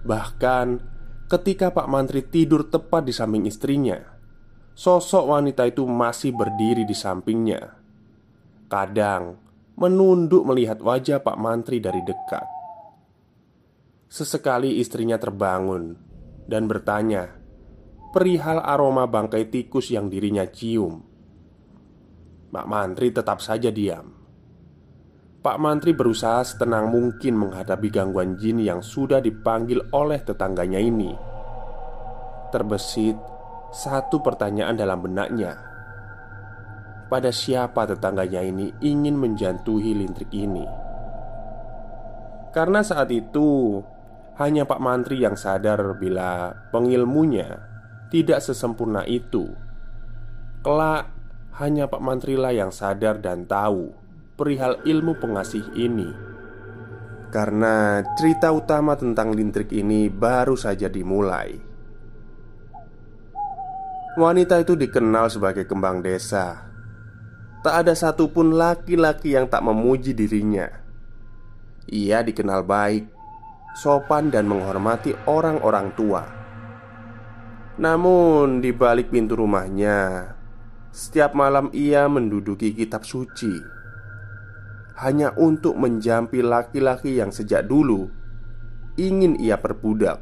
Bahkan 0.00 0.66
ketika 1.28 1.70
Pak 1.70 1.86
Mantri 1.88 2.24
tidur 2.24 2.68
tepat 2.68 3.04
di 3.04 3.12
samping 3.12 3.44
istrinya, 3.44 4.00
sosok 4.72 5.36
wanita 5.36 5.68
itu 5.68 5.84
masih 5.84 6.32
berdiri 6.32 6.88
di 6.88 6.96
sampingnya. 6.96 7.76
Kadang 8.70 9.36
menunduk 9.80 10.44
melihat 10.44 10.80
wajah 10.84 11.24
Pak 11.24 11.36
Mantri 11.40 11.80
dari 11.80 12.04
dekat. 12.04 12.44
Sesekali 14.10 14.76
istrinya 14.82 15.16
terbangun 15.16 15.96
dan 16.44 16.66
bertanya 16.66 17.30
perihal 18.10 18.58
aroma 18.58 19.06
bangkai 19.06 19.48
tikus 19.48 19.88
yang 19.94 20.10
dirinya 20.10 20.44
cium. 20.44 21.00
Pak 22.50 22.66
Mantri 22.66 23.14
tetap 23.14 23.38
saja 23.38 23.70
diam. 23.70 24.19
Pak 25.40 25.56
Mantri 25.56 25.96
berusaha 25.96 26.44
setenang 26.44 26.92
mungkin 26.92 27.32
menghadapi 27.40 27.88
gangguan 27.88 28.36
jin 28.36 28.60
yang 28.60 28.84
sudah 28.84 29.24
dipanggil 29.24 29.80
oleh 29.88 30.20
tetangganya 30.20 30.76
ini. 30.76 31.16
Terbesit 32.52 33.16
satu 33.72 34.20
pertanyaan 34.20 34.76
dalam 34.76 35.00
benaknya. 35.00 35.56
Pada 37.08 37.32
siapa 37.32 37.88
tetangganya 37.88 38.44
ini 38.44 38.68
ingin 38.84 39.16
menjantuhi 39.16 39.96
lintrik 39.96 40.28
ini? 40.28 40.68
Karena 42.52 42.84
saat 42.84 43.08
itu 43.08 43.80
hanya 44.36 44.68
Pak 44.68 44.80
Mantri 44.84 45.24
yang 45.24 45.40
sadar 45.40 45.96
bila 45.96 46.52
pengilmunya 46.68 47.64
tidak 48.12 48.44
sesempurna 48.44 49.08
itu. 49.08 49.48
Kelak 50.60 51.08
hanya 51.56 51.88
Pak 51.88 52.02
Mantri 52.04 52.36
lah 52.36 52.52
yang 52.52 52.68
sadar 52.68 53.24
dan 53.24 53.48
tahu 53.48 54.09
perihal 54.40 54.80
ilmu 54.88 55.20
pengasih 55.20 55.60
ini. 55.76 56.08
Karena 57.28 58.00
cerita 58.16 58.48
utama 58.56 58.96
tentang 58.96 59.36
lintrik 59.36 59.68
ini 59.76 60.08
baru 60.08 60.56
saja 60.56 60.88
dimulai. 60.88 61.60
Wanita 64.16 64.56
itu 64.64 64.80
dikenal 64.80 65.28
sebagai 65.28 65.68
kembang 65.68 66.00
desa. 66.00 66.72
Tak 67.60 67.84
ada 67.84 67.92
satupun 67.92 68.56
laki-laki 68.56 69.36
yang 69.36 69.44
tak 69.44 69.60
memuji 69.60 70.16
dirinya. 70.16 70.72
Ia 71.92 72.24
dikenal 72.24 72.64
baik, 72.64 73.12
sopan 73.76 74.32
dan 74.32 74.48
menghormati 74.48 75.12
orang-orang 75.28 75.92
tua. 75.92 76.24
Namun 77.76 78.60
di 78.60 78.76
balik 78.76 79.08
pintu 79.08 79.40
rumahnya 79.40 80.28
Setiap 80.92 81.32
malam 81.32 81.72
ia 81.72 82.04
menduduki 82.12 82.76
kitab 82.76 83.08
suci 83.08 83.79
hanya 85.00 85.32
untuk 85.36 85.80
menjampi 85.80 86.44
laki-laki 86.44 87.16
yang 87.18 87.32
sejak 87.32 87.64
dulu 87.64 88.08
ingin 89.00 89.40
ia 89.40 89.56
perbudak. 89.56 90.20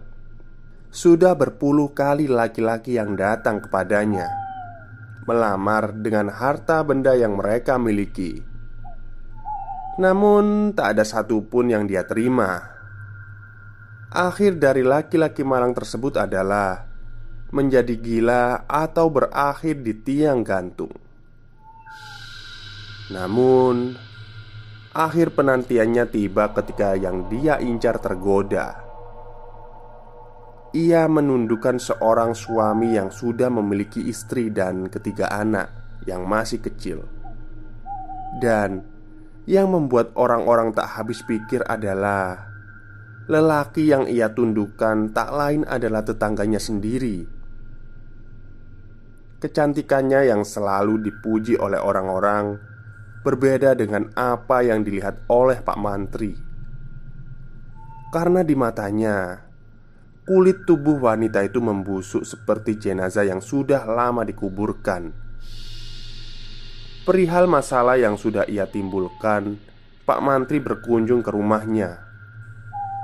Sudah 0.88 1.36
berpuluh 1.36 1.92
kali 1.92 2.30
laki-laki 2.30 2.96
yang 2.96 3.18
datang 3.18 3.60
kepadanya 3.60 4.48
melamar 5.28 5.92
dengan 5.92 6.32
harta 6.32 6.80
benda 6.80 7.12
yang 7.12 7.36
mereka 7.36 7.76
miliki. 7.76 8.40
Namun, 10.00 10.72
tak 10.72 10.96
ada 10.96 11.04
satupun 11.04 11.68
yang 11.68 11.84
dia 11.84 12.08
terima. 12.08 12.64
Akhir 14.08 14.56
dari 14.56 14.80
laki-laki 14.80 15.44
malang 15.44 15.76
tersebut 15.76 16.16
adalah 16.16 16.88
menjadi 17.52 17.92
gila 18.00 18.64
atau 18.64 19.12
berakhir 19.12 19.84
di 19.84 19.92
tiang 20.00 20.40
gantung. 20.40 20.96
Namun, 23.12 24.07
Akhir 24.96 25.36
penantiannya 25.36 26.08
tiba 26.08 26.48
ketika 26.56 26.96
yang 26.96 27.28
dia 27.28 27.60
incar 27.60 28.00
tergoda. 28.00 28.88
Ia 30.72 31.04
menundukkan 31.04 31.76
seorang 31.76 32.32
suami 32.32 32.96
yang 32.96 33.12
sudah 33.12 33.52
memiliki 33.52 34.04
istri 34.08 34.48
dan 34.48 34.88
ketiga 34.88 35.28
anak 35.28 35.68
yang 36.08 36.24
masih 36.24 36.60
kecil, 36.64 37.04
dan 38.40 38.84
yang 39.44 39.72
membuat 39.72 40.12
orang-orang 40.16 40.72
tak 40.72 40.88
habis 40.96 41.20
pikir 41.24 41.64
adalah 41.68 42.48
lelaki 43.28 43.92
yang 43.92 44.08
ia 44.08 44.32
tundukkan 44.32 45.12
tak 45.12 45.28
lain 45.32 45.68
adalah 45.68 46.00
tetangganya 46.00 46.60
sendiri. 46.60 47.28
Kecantikannya 49.40 50.32
yang 50.32 50.48
selalu 50.48 51.00
dipuji 51.00 51.60
oleh 51.60 51.80
orang-orang 51.80 52.56
berbeda 53.28 53.76
dengan 53.76 54.08
apa 54.16 54.64
yang 54.64 54.80
dilihat 54.80 55.28
oleh 55.28 55.60
Pak 55.60 55.76
Mantri. 55.76 56.32
Karena 58.08 58.40
di 58.40 58.56
matanya, 58.56 59.44
kulit 60.24 60.64
tubuh 60.64 60.96
wanita 60.96 61.44
itu 61.44 61.60
membusuk 61.60 62.24
seperti 62.24 62.80
jenazah 62.80 63.28
yang 63.28 63.44
sudah 63.44 63.84
lama 63.84 64.24
dikuburkan. 64.24 65.12
Perihal 67.04 67.44
masalah 67.44 68.00
yang 68.00 68.16
sudah 68.16 68.48
ia 68.48 68.64
timbulkan, 68.64 69.60
Pak 70.08 70.20
Mantri 70.24 70.56
berkunjung 70.56 71.20
ke 71.20 71.28
rumahnya. 71.28 72.00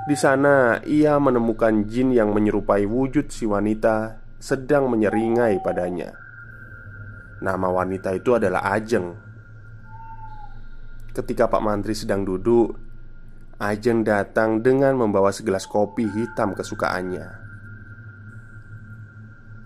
Di 0.09 0.17
sana, 0.17 0.81
ia 0.85 1.21
menemukan 1.21 1.85
jin 1.85 2.13
yang 2.13 2.33
menyerupai 2.33 2.89
wujud 2.89 3.29
si 3.29 3.45
wanita 3.45 4.21
sedang 4.41 4.89
menyeringai 4.89 5.61
padanya. 5.61 6.17
Nama 7.41 7.67
wanita 7.69 8.13
itu 8.13 8.37
adalah 8.37 8.73
Ajeng. 8.73 9.24
Ketika 11.15 11.47
Pak 11.47 11.63
Mantri 11.63 11.95
sedang 11.95 12.27
duduk, 12.27 12.75
Ajeng 13.55 14.03
datang 14.03 14.59
dengan 14.59 14.99
membawa 14.99 15.31
segelas 15.31 15.63
kopi 15.63 16.03
hitam 16.11 16.51
kesukaannya. 16.51 17.23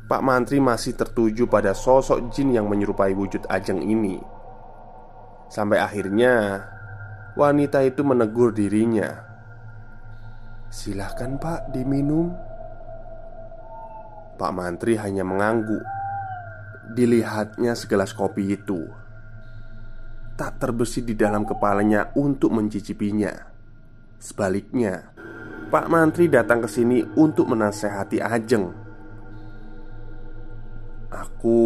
Pak 0.06 0.22
Mantri 0.22 0.62
masih 0.62 0.94
tertuju 0.94 1.50
pada 1.50 1.74
sosok 1.74 2.29
jin 2.29 2.53
yang 2.53 2.70
menyerupai 2.70 3.18
wujud 3.18 3.50
Ajeng 3.50 3.82
ini. 3.82 4.22
Sampai 5.50 5.82
akhirnya 5.82 6.70
wanita 7.34 7.82
itu 7.82 8.06
menegur 8.06 8.53
dirinya. 8.53 9.10
"Silahkan, 10.70 11.41
Pak, 11.41 11.74
diminum." 11.74 12.29
Pak 14.38 14.51
Mantri 14.53 15.01
hanya 15.01 15.25
mengangguk. 15.25 15.82
Dilihatnya 16.94 17.74
segelas 17.74 18.13
kopi 18.13 18.53
itu 18.53 19.09
tak 20.39 20.55
terbesit 20.55 21.03
di 21.03 21.19
dalam 21.19 21.43
kepalanya 21.43 22.15
untuk 22.15 22.55
mencicipinya. 22.55 23.36
Sebaliknya, 24.15 25.12
Pak 25.67 25.91
Mantri 25.91 26.31
datang 26.31 26.63
ke 26.63 26.69
sini 26.72 27.03
untuk 27.19 27.51
menasehati 27.51 28.24
Ajeng. 28.24 28.72
Aku 31.12 31.60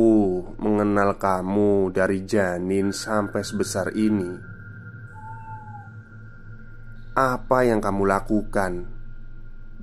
mengenal 0.57 1.21
kamu 1.21 1.93
dari 1.93 2.25
janin 2.25 2.89
sampai 2.89 3.45
sebesar 3.45 3.93
ini. 3.93 4.33
Apa 7.13 7.69
yang 7.69 7.77
kamu 7.77 8.09
lakukan? 8.09 8.89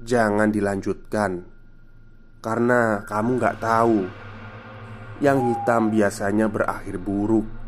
Jangan 0.03 0.51
dilanjutkan, 0.51 1.47
karena 2.43 3.07
kamu 3.07 3.39
gak 3.39 3.63
tahu. 3.63 4.11
Yang 5.23 5.39
hitam 5.55 5.95
biasanya 5.95 6.51
berakhir 6.51 6.97
buruk 6.99 7.60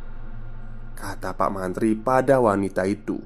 Kata 1.03 1.35
Pak 1.35 1.51
Mantri 1.51 1.99
pada 1.99 2.39
wanita 2.39 2.87
itu. 2.87 3.19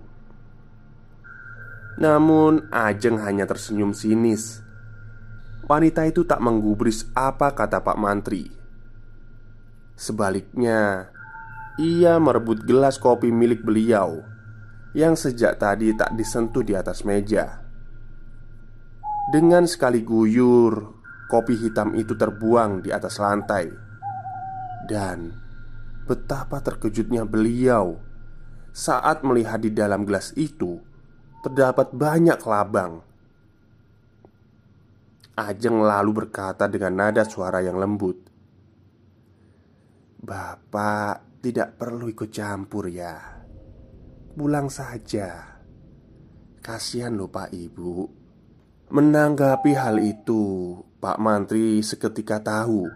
Namun 2.00 2.72
Ajeng 2.72 3.20
hanya 3.20 3.44
tersenyum 3.44 3.92
sinis. 3.92 4.64
Wanita 5.68 6.08
itu 6.08 6.24
tak 6.24 6.40
menggubris 6.40 7.04
apa 7.12 7.52
kata 7.52 7.84
Pak 7.84 8.00
Mantri. 8.00 8.48
Sebaliknya 9.92 11.12
Ia 11.76 12.16
merebut 12.16 12.64
gelas 12.64 12.96
kopi 12.96 13.32
milik 13.32 13.64
beliau 13.64 14.24
Yang 14.92 15.28
sejak 15.28 15.60
tadi 15.60 15.92
tak 15.92 16.16
disentuh 16.16 16.64
di 16.64 16.72
atas 16.72 17.04
meja. 17.04 17.60
Dengan 19.28 19.68
sekali 19.68 20.00
guyur 20.00 20.96
Kopi 21.28 21.60
hitam 21.60 21.92
itu 21.92 22.16
terbuang 22.16 22.80
di 22.80 22.88
atas 22.88 23.20
lantai. 23.20 23.68
Dan 24.88 25.45
Betapa 26.07 26.62
terkejutnya 26.62 27.27
beliau 27.27 27.99
saat 28.71 29.27
melihat 29.27 29.59
di 29.59 29.75
dalam 29.75 30.07
gelas 30.07 30.31
itu 30.38 30.79
terdapat 31.42 31.90
banyak 31.90 32.38
labang. 32.47 33.03
Ajeng 35.35 35.83
lalu 35.83 36.25
berkata 36.25 36.71
dengan 36.71 36.95
nada 36.95 37.27
suara 37.27 37.59
yang 37.59 37.75
lembut, 37.83 38.23
"Bapak 40.23 41.42
tidak 41.42 41.75
perlu 41.75 42.07
ikut 42.07 42.31
campur 42.31 42.87
ya. 42.87 43.42
Pulang 44.38 44.71
saja. 44.71 45.59
Kasihan 46.62 47.19
loh 47.19 47.27
Pak 47.27 47.51
Ibu." 47.51 47.95
Menanggapi 48.95 49.75
hal 49.75 49.99
itu, 49.99 50.79
Pak 51.03 51.19
Mantri 51.19 51.83
seketika 51.83 52.38
tahu 52.38 52.87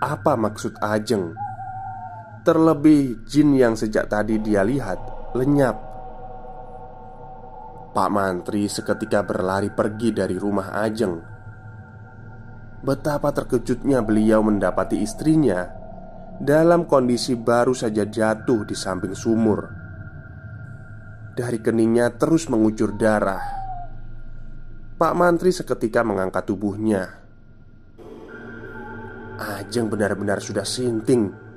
apa 0.00 0.32
maksud 0.32 0.80
Ajeng 0.80 1.36
Terlebih 2.40 3.28
jin 3.28 3.52
yang 3.52 3.76
sejak 3.76 4.08
tadi 4.08 4.40
dia 4.40 4.64
lihat 4.64 4.96
lenyap. 5.36 5.76
Pak 7.92 8.08
Mantri 8.08 8.64
seketika 8.64 9.20
berlari 9.20 9.68
pergi 9.68 10.08
dari 10.08 10.40
rumah 10.40 10.72
Ajeng. 10.72 11.20
Betapa 12.80 13.28
terkejutnya 13.36 14.00
beliau 14.00 14.40
mendapati 14.40 15.04
istrinya 15.04 15.68
Dalam 16.40 16.88
kondisi 16.88 17.36
baru 17.36 17.76
saja 17.76 18.08
jatuh 18.08 18.64
di 18.64 18.72
samping 18.72 19.12
sumur. 19.12 19.60
Dari 21.36 21.60
keningnya 21.60 22.16
terus 22.16 22.48
mengucur 22.48 22.96
darah. 22.96 23.44
Pak 24.96 25.12
Mantri 25.12 25.52
seketika 25.52 26.00
mengangkat 26.00 26.48
tubuhnya. 26.48 27.20
Ajeng 29.36 29.92
benar-benar 29.92 30.40
sudah 30.40 30.64
sinting 30.64 31.49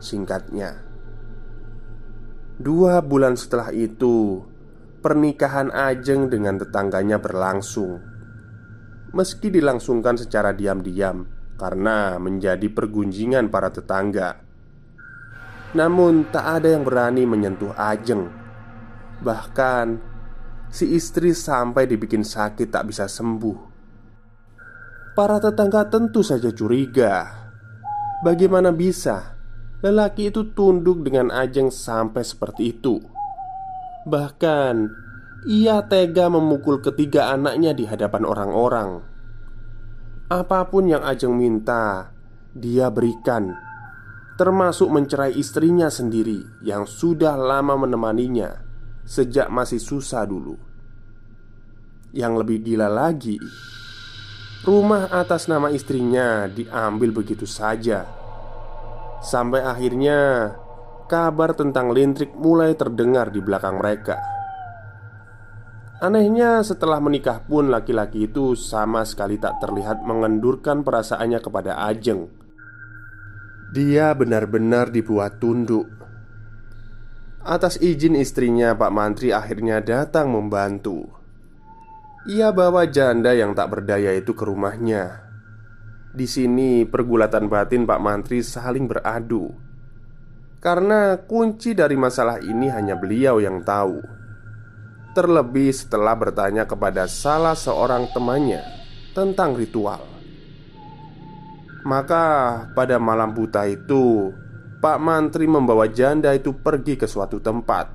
Singkatnya, 0.00 0.80
dua 2.56 3.04
bulan 3.04 3.36
setelah 3.36 3.68
itu, 3.68 4.40
pernikahan 5.04 5.68
Ajeng 5.68 6.32
dengan 6.32 6.56
tetangganya 6.56 7.20
berlangsung. 7.20 8.00
Meski 9.12 9.52
dilangsungkan 9.52 10.16
secara 10.16 10.56
diam-diam 10.56 11.28
karena 11.60 12.16
menjadi 12.16 12.64
pergunjingan 12.72 13.52
para 13.52 13.68
tetangga, 13.68 14.40
namun 15.76 16.32
tak 16.32 16.64
ada 16.64 16.72
yang 16.72 16.82
berani 16.82 17.28
menyentuh 17.28 17.76
Ajeng. 17.76 18.32
Bahkan 19.20 19.86
si 20.72 20.96
istri 20.96 21.36
sampai 21.36 21.84
dibikin 21.84 22.24
sakit 22.24 22.72
tak 22.72 22.88
bisa 22.88 23.04
sembuh. 23.04 23.68
Para 25.12 25.36
tetangga 25.36 25.84
tentu 25.92 26.24
saja 26.24 26.48
curiga. 26.56 27.36
Bagaimana 28.24 28.72
bisa 28.72 29.39
Lelaki 29.80 30.28
itu 30.28 30.52
tunduk 30.52 31.00
dengan 31.08 31.32
Ajeng 31.32 31.72
sampai 31.72 32.20
seperti 32.20 32.76
itu. 32.76 33.00
Bahkan 34.04 34.74
ia 35.48 35.80
tega 35.88 36.28
memukul 36.28 36.84
ketiga 36.84 37.32
anaknya 37.32 37.72
di 37.72 37.88
hadapan 37.88 38.28
orang-orang. 38.28 39.00
Apa 40.28 40.68
pun 40.68 40.84
yang 40.84 41.00
Ajeng 41.00 41.32
minta, 41.32 42.12
dia 42.52 42.92
berikan, 42.92 43.56
termasuk 44.36 44.92
mencerai 44.92 45.32
istrinya 45.40 45.88
sendiri 45.88 46.60
yang 46.60 46.84
sudah 46.84 47.40
lama 47.40 47.80
menemaninya 47.80 48.60
sejak 49.08 49.48
masih 49.48 49.80
susah 49.80 50.28
dulu. 50.28 50.60
Yang 52.12 52.32
lebih 52.44 52.58
gila 52.68 52.92
lagi, 52.92 53.40
rumah 54.68 55.08
atas 55.08 55.48
nama 55.48 55.72
istrinya 55.72 56.44
diambil 56.52 57.16
begitu 57.16 57.48
saja 57.48 58.19
Sampai 59.20 59.60
akhirnya 59.60 60.48
kabar 61.04 61.52
tentang 61.52 61.92
lintrik 61.92 62.32
mulai 62.40 62.72
terdengar 62.72 63.28
di 63.28 63.44
belakang 63.44 63.76
mereka. 63.76 64.16
Anehnya, 66.00 66.64
setelah 66.64 66.96
menikah 66.96 67.44
pun 67.44 67.68
laki-laki 67.68 68.24
itu 68.24 68.56
sama 68.56 69.04
sekali 69.04 69.36
tak 69.36 69.60
terlihat 69.60 70.00
mengendurkan 70.00 70.80
perasaannya 70.80 71.40
kepada 71.44 71.76
Ajeng. 71.84 72.32
Dia 73.76 74.16
benar-benar 74.16 74.88
dibuat 74.88 75.36
tunduk. 75.36 75.84
Atas 77.44 77.76
izin 77.76 78.16
istrinya, 78.16 78.72
Pak 78.72 78.88
Mantri 78.88 79.36
akhirnya 79.36 79.84
datang 79.84 80.32
membantu. 80.32 81.04
Ia 82.24 82.48
bawa 82.56 82.88
janda 82.88 83.36
yang 83.36 83.52
tak 83.52 83.68
berdaya 83.68 84.16
itu 84.16 84.32
ke 84.32 84.44
rumahnya 84.48 85.29
di 86.10 86.26
sini 86.26 86.82
pergulatan 86.82 87.46
batin 87.46 87.86
Pak 87.86 88.00
Mantri 88.02 88.42
saling 88.42 88.90
beradu. 88.90 89.50
Karena 90.60 91.16
kunci 91.16 91.72
dari 91.72 91.96
masalah 91.96 92.42
ini 92.42 92.68
hanya 92.68 92.98
beliau 92.98 93.40
yang 93.40 93.64
tahu. 93.64 94.02
Terlebih 95.16 95.72
setelah 95.72 96.14
bertanya 96.14 96.68
kepada 96.68 97.10
salah 97.10 97.58
seorang 97.58 98.14
temannya 98.14 98.62
Tentang 99.10 99.58
ritual. 99.58 100.06
Maka 101.82 102.24
pada 102.76 103.00
malam 103.00 103.34
buta 103.34 103.66
itu 103.66 104.30
Pak 104.78 104.98
Mantri 105.02 105.50
membawa 105.50 105.90
janda 105.90 106.30
itu 106.30 106.54
pergi 106.54 106.94
ke 106.94 107.10
suatu 107.10 107.42
tempat. 107.42 107.90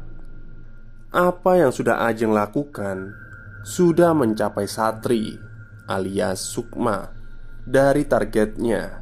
Apa 1.15 1.55
yang 1.55 1.71
sudah 1.71 2.03
Ajeng 2.03 2.35
lakukan 2.35 3.15
sudah 3.63 4.11
mencapai 4.11 4.67
Satri 4.67 5.39
alias 5.87 6.43
Sukma 6.43 7.24
dari 7.65 8.05
targetnya, 8.05 9.01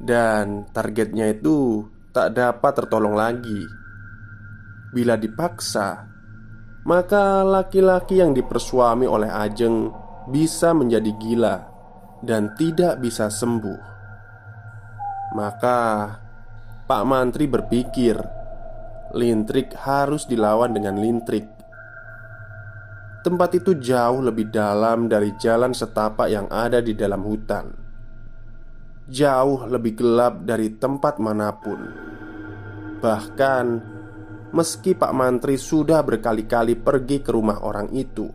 dan 0.00 0.64
targetnya 0.72 1.36
itu 1.36 1.84
tak 2.10 2.32
dapat 2.32 2.72
tertolong 2.80 3.12
lagi. 3.12 3.62
Bila 4.94 5.20
dipaksa, 5.20 6.08
maka 6.88 7.44
laki-laki 7.44 8.24
yang 8.24 8.32
dipersuami 8.32 9.04
oleh 9.04 9.28
Ajeng 9.28 9.92
bisa 10.32 10.72
menjadi 10.72 11.12
gila 11.20 11.56
dan 12.24 12.56
tidak 12.56 13.00
bisa 13.04 13.28
sembuh. 13.28 13.92
Maka 15.36 15.78
Pak 16.84 17.02
Mantri 17.04 17.48
berpikir, 17.48 18.16
lintrik 19.16 19.72
harus 19.76 20.24
dilawan 20.24 20.72
dengan 20.72 20.96
lintrik. 21.00 21.53
Tempat 23.24 23.56
itu 23.56 23.72
jauh 23.80 24.20
lebih 24.20 24.52
dalam 24.52 25.08
dari 25.08 25.32
jalan 25.40 25.72
setapak 25.72 26.28
yang 26.28 26.44
ada 26.52 26.84
di 26.84 26.92
dalam 26.92 27.24
hutan. 27.24 27.72
Jauh 29.08 29.64
lebih 29.64 29.96
gelap 29.96 30.44
dari 30.44 30.76
tempat 30.76 31.16
mana 31.24 31.48
pun. 31.56 31.80
Bahkan, 33.00 33.66
meski 34.52 34.92
Pak 34.92 35.12
Mantri 35.16 35.56
sudah 35.56 36.04
berkali-kali 36.04 36.76
pergi 36.76 37.24
ke 37.24 37.32
rumah 37.32 37.64
orang 37.64 37.88
itu, 37.96 38.28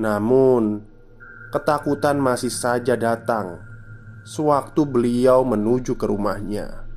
namun 0.00 0.80
ketakutan 1.52 2.16
masih 2.16 2.48
saja 2.48 2.96
datang 2.96 3.60
sewaktu 4.24 4.80
beliau 4.88 5.44
menuju 5.44 5.92
ke 6.00 6.08
rumahnya. 6.08 6.88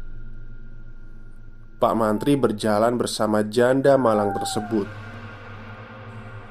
Pak 1.84 1.94
Mantri 2.00 2.40
berjalan 2.40 2.96
bersama 2.96 3.44
janda 3.44 4.00
malang 4.00 4.32
tersebut 4.32 5.05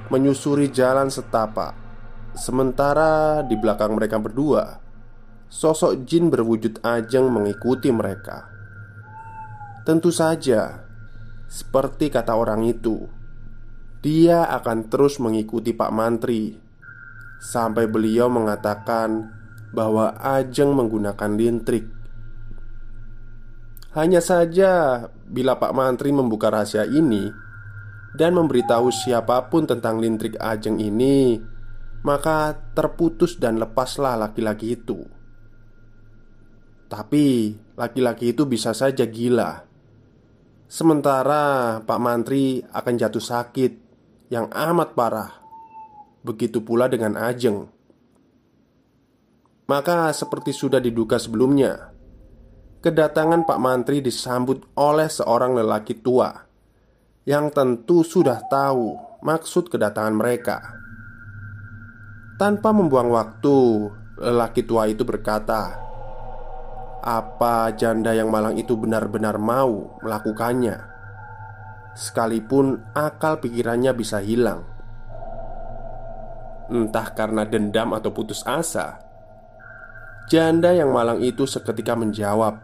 menyusuri 0.08 0.68
jalan 0.72 1.08
setapak. 1.08 1.76
Sementara 2.34 3.44
di 3.46 3.54
belakang 3.54 3.94
mereka 3.94 4.18
berdua, 4.18 4.82
sosok 5.46 6.02
jin 6.02 6.28
berwujud 6.28 6.82
ajeng 6.82 7.30
mengikuti 7.30 7.94
mereka. 7.94 8.50
Tentu 9.86 10.10
saja, 10.10 10.82
seperti 11.46 12.10
kata 12.10 12.34
orang 12.34 12.66
itu, 12.66 13.06
dia 14.02 14.48
akan 14.50 14.90
terus 14.90 15.22
mengikuti 15.22 15.70
Pak 15.70 15.92
Mantri 15.94 16.64
sampai 17.44 17.84
beliau 17.84 18.32
mengatakan 18.32 19.28
bahwa 19.74 20.16
Ajeng 20.16 20.72
menggunakan 20.72 21.36
lintrik. 21.36 21.84
Hanya 23.94 24.18
saja, 24.18 25.06
bila 25.28 25.60
Pak 25.60 25.72
Mantri 25.76 26.10
membuka 26.10 26.50
rahasia 26.50 26.88
ini, 26.88 27.30
dan 28.14 28.38
memberitahu 28.38 28.94
siapa 28.94 29.50
pun 29.50 29.66
tentang 29.66 29.98
lintrik 29.98 30.38
ajeng 30.38 30.78
ini, 30.78 31.42
maka 32.06 32.54
terputus 32.72 33.34
dan 33.42 33.58
lepaslah 33.58 34.14
laki-laki 34.14 34.78
itu. 34.78 35.02
Tapi 36.86 37.50
laki-laki 37.74 38.30
itu 38.30 38.46
bisa 38.46 38.70
saja 38.70 39.02
gila. 39.02 39.66
Sementara 40.70 41.82
Pak 41.82 42.00
Mantri 42.00 42.62
akan 42.62 42.94
jatuh 42.94 43.24
sakit 43.24 43.72
yang 44.30 44.46
amat 44.46 44.94
parah. 44.94 45.32
Begitu 46.22 46.62
pula 46.62 46.86
dengan 46.86 47.18
Ajeng. 47.18 47.68
Maka 49.64 50.12
seperti 50.12 50.52
sudah 50.52 50.80
diduga 50.80 51.16
sebelumnya, 51.16 51.92
kedatangan 52.80 53.48
Pak 53.48 53.58
Mantri 53.60 54.04
disambut 54.04 54.64
oleh 54.76 55.08
seorang 55.08 55.56
lelaki 55.56 56.00
tua 56.00 56.43
yang 57.24 57.48
tentu 57.48 58.04
sudah 58.04 58.44
tahu 58.52 59.00
maksud 59.24 59.72
kedatangan 59.72 60.12
mereka. 60.12 60.60
Tanpa 62.36 62.76
membuang 62.76 63.08
waktu, 63.08 63.88
lelaki 64.20 64.68
tua 64.68 64.84
itu 64.92 65.08
berkata, 65.08 65.80
"Apa 67.00 67.72
janda 67.72 68.12
yang 68.12 68.28
malang 68.28 68.60
itu 68.60 68.76
benar-benar 68.76 69.40
mau 69.40 69.96
melakukannya, 70.04 70.76
sekalipun 71.96 72.84
akal 72.92 73.40
pikirannya 73.40 73.96
bisa 73.96 74.20
hilang, 74.20 74.68
entah 76.68 77.08
karena 77.16 77.48
dendam 77.48 77.96
atau 77.96 78.12
putus 78.12 78.44
asa." 78.44 79.00
Janda 80.28 80.76
yang 80.76 80.92
malang 80.92 81.24
itu 81.24 81.48
seketika 81.48 81.96
menjawab, 81.96 82.60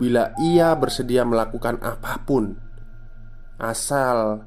"Bila 0.00 0.32
ia 0.40 0.72
bersedia 0.72 1.28
melakukan 1.28 1.76
apa 1.84 2.16
pun." 2.24 2.71
Asal 3.60 4.40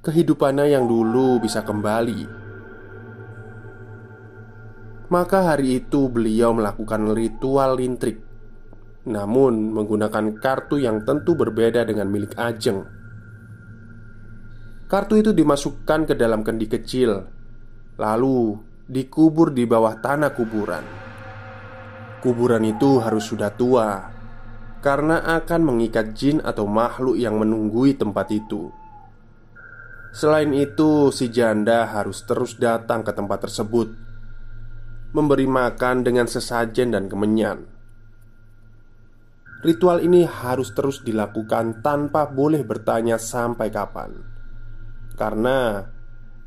kehidupannya 0.00 0.72
yang 0.72 0.88
dulu 0.88 1.40
bisa 1.40 1.60
kembali. 1.60 2.40
Maka 5.10 5.52
hari 5.52 5.82
itu 5.82 6.06
beliau 6.06 6.54
melakukan 6.54 7.10
ritual 7.10 7.74
lintrik 7.74 8.22
Namun 9.10 9.74
menggunakan 9.74 10.38
kartu 10.38 10.78
yang 10.78 11.02
tentu 11.02 11.34
berbeda 11.34 11.82
dengan 11.82 12.06
milik 12.06 12.38
Ajeng. 12.38 12.86
Kartu 14.86 15.18
itu 15.18 15.34
dimasukkan 15.34 16.06
ke 16.06 16.14
dalam 16.14 16.46
kendi 16.46 16.70
kecil 16.70 17.10
Lalu 17.98 18.54
dikubur 18.86 19.50
di 19.50 19.66
bawah 19.66 19.98
tanah 19.98 20.30
kuburan. 20.32 20.84
Kuburan 22.22 22.62
itu 22.64 23.00
harus 23.02 23.24
sudah 23.28 23.50
tua 23.52 24.19
karena 24.80 25.20
akan 25.40 25.60
mengikat 25.64 26.16
jin 26.16 26.40
atau 26.40 26.64
makhluk 26.64 27.20
yang 27.20 27.36
menunggui 27.36 27.96
tempat 27.96 28.32
itu. 28.32 28.72
Selain 30.10 30.50
itu, 30.50 31.14
si 31.14 31.30
janda 31.30 31.86
harus 31.86 32.26
terus 32.26 32.58
datang 32.58 33.06
ke 33.06 33.14
tempat 33.14 33.46
tersebut, 33.46 33.94
memberi 35.14 35.46
makan 35.46 36.02
dengan 36.02 36.26
sesajen 36.26 36.90
dan 36.90 37.06
kemenyan. 37.06 37.68
Ritual 39.60 40.00
ini 40.00 40.24
harus 40.24 40.72
terus 40.72 41.04
dilakukan 41.04 41.84
tanpa 41.84 42.26
boleh 42.26 42.64
bertanya 42.64 43.20
sampai 43.20 43.68
kapan, 43.68 44.16
karena 45.20 45.84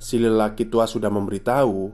si 0.01 0.17
lelaki 0.17 0.67
tua 0.67 0.89
sudah 0.89 1.13
memberitahu 1.13 1.93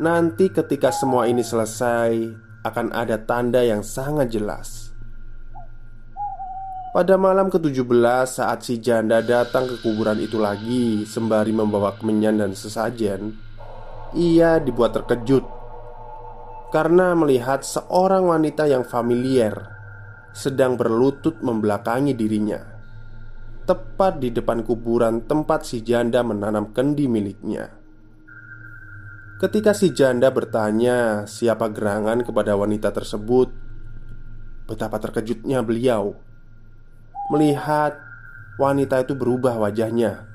nanti 0.00 0.48
ketika 0.48 0.88
semua 0.88 1.28
ini 1.28 1.44
selesai 1.44 2.32
akan 2.64 2.96
ada 2.96 3.20
tanda 3.22 3.60
yang 3.60 3.84
sangat 3.84 4.32
jelas 4.32 4.91
pada 6.92 7.16
malam 7.16 7.48
ke-17 7.48 7.88
saat 8.28 8.68
si 8.68 8.76
janda 8.76 9.24
datang 9.24 9.64
ke 9.64 9.80
kuburan 9.80 10.20
itu 10.20 10.36
lagi 10.36 11.08
Sembari 11.08 11.48
membawa 11.48 11.96
kemenyan 11.96 12.36
dan 12.36 12.52
sesajen 12.52 13.32
Ia 14.12 14.60
dibuat 14.60 14.92
terkejut. 14.92 15.40
Karena 16.68 17.16
melihat 17.16 17.64
seorang 17.64 18.28
wanita 18.28 18.68
yang 18.68 18.84
familiar 18.84 19.56
Sedang 20.36 20.76
berlutut 20.76 21.40
membelakangi 21.40 22.12
dirinya. 22.12 22.60
Tepat 23.64 24.20
di 24.20 24.28
depan 24.28 24.60
kuburan 24.60 25.24
tempat 25.24 25.64
si 25.64 25.80
janda 25.80 26.20
menanam 26.20 26.76
kendi 26.76 27.08
miliknya. 27.08 27.72
Ketika 29.40 29.72
si 29.72 29.96
janda 29.96 30.28
bertanya 30.28 31.24
siapa 31.24 31.72
gerangan 31.72 32.20
kepada 32.20 32.52
wanita 32.56 32.92
tersebut 32.92 33.48
Betapa 34.68 34.96
terkejutnya 35.00 35.60
beliau 35.60 36.31
melihat 37.30 37.94
wanita 38.58 39.04
itu 39.04 39.14
berubah 39.14 39.58
wajahnya 39.60 40.26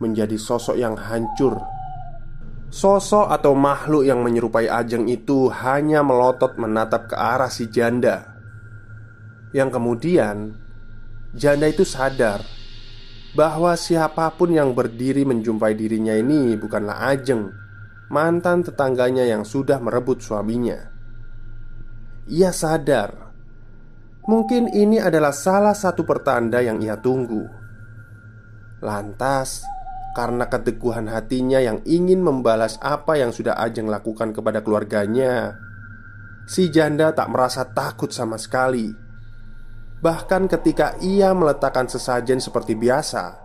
menjadi 0.00 0.36
sosok 0.36 0.76
yang 0.76 0.96
hancur. 0.96 1.60
Sosok 2.66 3.30
atau 3.30 3.54
makhluk 3.56 4.04
yang 4.04 4.20
menyerupai 4.20 4.68
Ajeng 4.68 5.06
itu 5.08 5.48
hanya 5.48 6.02
melotot 6.02 6.58
menatap 6.58 7.08
ke 7.08 7.16
arah 7.16 7.48
si 7.48 7.70
janda. 7.70 8.36
Yang 9.54 9.80
kemudian 9.80 10.36
janda 11.32 11.70
itu 11.70 11.86
sadar 11.86 12.44
bahwa 13.32 13.72
siapa 13.78 14.28
pun 14.34 14.52
yang 14.52 14.74
berdiri 14.76 15.24
menjumpai 15.24 15.72
dirinya 15.78 16.12
ini 16.12 16.58
bukanlah 16.58 17.06
Ajeng, 17.08 17.54
mantan 18.12 18.66
tetangganya 18.66 19.24
yang 19.24 19.46
sudah 19.46 19.80
merebut 19.80 20.20
suaminya. 20.20 20.92
Ia 22.26 22.50
sadar 22.50 23.25
Mungkin 24.26 24.74
ini 24.74 24.98
adalah 24.98 25.30
salah 25.30 25.74
satu 25.74 26.02
pertanda 26.02 26.58
yang 26.58 26.82
ia 26.82 26.98
tunggu. 26.98 27.46
Lantas, 28.82 29.62
karena 30.18 30.50
keteguhan 30.50 31.06
hatinya 31.06 31.62
yang 31.62 31.78
ingin 31.86 32.24
membalas 32.24 32.80
apa 32.82 33.20
yang 33.20 33.30
sudah 33.30 33.54
Ajeng 33.54 33.86
lakukan 33.86 34.34
kepada 34.34 34.66
keluarganya, 34.66 35.54
si 36.50 36.74
janda 36.74 37.14
tak 37.14 37.30
merasa 37.30 37.70
takut 37.70 38.10
sama 38.10 38.34
sekali. 38.34 38.90
Bahkan 40.02 40.50
ketika 40.50 40.98
ia 41.04 41.30
meletakkan 41.30 41.86
sesajen 41.86 42.42
seperti 42.42 42.74
biasa, 42.74 43.38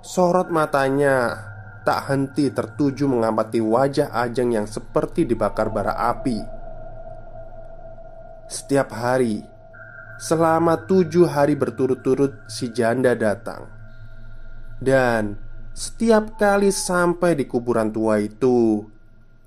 sorot 0.00 0.48
matanya 0.48 1.36
tak 1.84 2.08
henti 2.08 2.48
tertuju 2.48 3.04
mengamati 3.10 3.60
wajah 3.60 4.08
Ajeng 4.14 4.56
yang 4.56 4.64
seperti 4.64 5.28
dibakar 5.28 5.68
bara 5.68 5.98
api. 6.12 6.40
Setiap 8.48 8.94
hari, 8.94 9.57
Selama 10.18 10.82
tujuh 10.82 11.30
hari 11.30 11.54
berturut-turut 11.54 12.50
si 12.50 12.74
janda 12.74 13.14
datang 13.14 13.70
Dan 14.82 15.48
Setiap 15.78 16.34
kali 16.34 16.74
sampai 16.74 17.38
di 17.38 17.46
kuburan 17.46 17.94
tua 17.94 18.18
itu, 18.18 18.82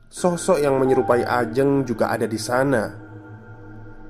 sosok 0.08 0.64
yang 0.64 0.80
menyerupai 0.80 1.28
Ajeng 1.28 1.84
juga 1.84 2.08
ada 2.08 2.24
di 2.24 2.40
sana. 2.40 2.88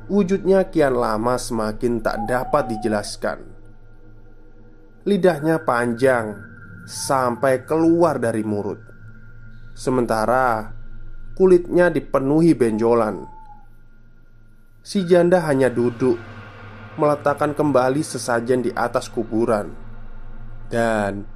Wujudnya 0.05 0.69
kian 0.69 1.01
lama 1.01 1.41
semakin 1.41 1.97
tak 1.97 2.29
dapat 2.29 2.77
dijelaskan. 2.77 3.41
Lidahnya 5.09 5.65
panjang 5.65 6.37
sampai 6.85 7.65
keluar 7.65 8.21
dari 8.21 8.45
mulut, 8.45 8.77
sementara 9.73 10.77
kulitnya 11.33 11.89
dipenuhi 11.89 12.53
benjolan. 12.53 13.25
Si 14.85 15.09
janda 15.09 15.41
hanya 15.49 15.73
duduk, 15.73 16.21
meletakkan 16.99 17.55
kembali 17.55 18.03
sesajen 18.03 18.65
di 18.65 18.71
atas 18.75 19.07
kuburan, 19.07 19.71
dan 20.67 21.27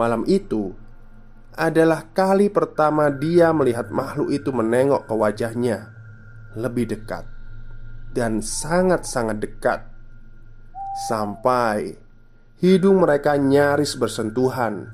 Malam 0.00 0.22
itu 0.24 0.72
adalah 1.58 2.08
kali 2.14 2.48
pertama 2.48 3.10
dia 3.10 3.50
melihat 3.50 3.90
makhluk 3.90 4.30
itu 4.30 4.48
menengok 4.54 5.04
ke 5.10 5.12
wajahnya 5.12 5.92
lebih 6.54 6.88
dekat 6.94 7.26
dan 8.16 8.40
sangat-sangat 8.40 9.38
dekat, 9.38 9.84
sampai 11.10 12.00
hidung 12.64 13.04
mereka 13.04 13.36
nyaris 13.36 13.92
bersentuhan. 13.98 14.88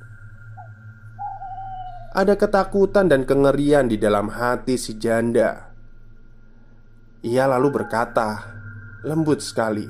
Ada 2.17 2.35
ketakutan 2.35 3.13
dan 3.13 3.29
kengerian 3.29 3.87
di 3.87 4.01
dalam 4.01 4.33
hati 4.33 4.81
si 4.81 4.97
janda. 4.97 5.71
Ia 7.23 7.45
lalu 7.45 7.69
berkata, 7.79 8.43
lembut 9.05 9.45
sekali, 9.45 9.85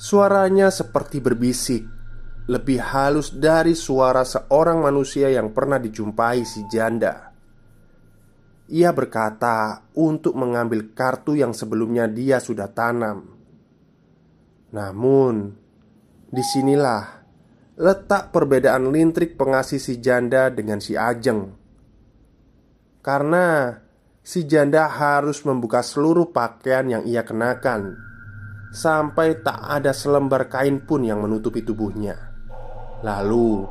suaranya 0.00 0.72
seperti 0.72 1.20
berbisik 1.20 1.84
lebih 2.48 2.80
halus 2.80 3.36
dari 3.36 3.76
suara 3.76 4.24
seorang 4.24 4.80
manusia 4.80 5.28
yang 5.28 5.52
pernah 5.52 5.76
dijumpai 5.76 6.40
si 6.40 6.64
janda. 6.72 7.28
Ia 8.72 8.96
berkata 8.96 9.84
untuk 10.00 10.40
mengambil 10.40 10.96
kartu 10.96 11.36
yang 11.36 11.52
sebelumnya 11.52 12.08
dia 12.08 12.40
sudah 12.40 12.72
tanam. 12.72 13.28
Namun, 14.72 15.52
di 16.32 16.42
sinilah 16.42 17.04
letak 17.76 18.32
perbedaan 18.32 18.88
lintrik 18.88 19.36
pengasih 19.36 19.76
si 19.76 20.00
janda 20.00 20.48
dengan 20.48 20.80
si 20.80 20.96
Ajeng. 20.96 21.52
Karena 23.04 23.76
si 24.24 24.48
janda 24.48 24.88
harus 24.88 25.44
membuka 25.44 25.84
seluruh 25.84 26.32
pakaian 26.32 26.88
yang 26.88 27.02
ia 27.04 27.20
kenakan 27.20 28.09
sampai 28.70 29.42
tak 29.42 29.58
ada 29.66 29.90
selembar 29.90 30.46
kain 30.46 30.78
pun 30.82 31.02
yang 31.02 31.22
menutupi 31.22 31.66
tubuhnya. 31.66 32.14
Lalu, 33.02 33.66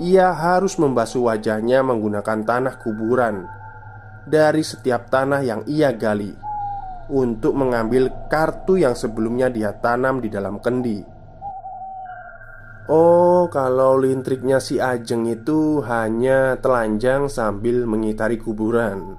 ia 0.00 0.32
harus 0.32 0.76
membasuh 0.80 1.28
wajahnya 1.28 1.84
menggunakan 1.84 2.44
tanah 2.44 2.74
kuburan 2.80 3.44
dari 4.28 4.64
setiap 4.64 5.08
tanah 5.12 5.40
yang 5.44 5.60
ia 5.68 5.92
gali 5.94 6.32
untuk 7.12 7.54
mengambil 7.54 8.10
kartu 8.26 8.82
yang 8.82 8.98
sebelumnya 8.98 9.46
dia 9.46 9.70
tanam 9.78 10.18
di 10.18 10.28
dalam 10.28 10.58
kendi. 10.58 11.00
Oh, 12.86 13.50
kalau 13.50 13.98
lintriknya 13.98 14.62
si 14.62 14.78
Ajeng 14.78 15.26
itu 15.26 15.82
hanya 15.82 16.54
telanjang 16.62 17.26
sambil 17.26 17.82
mengitari 17.82 18.38
kuburan. 18.38 19.18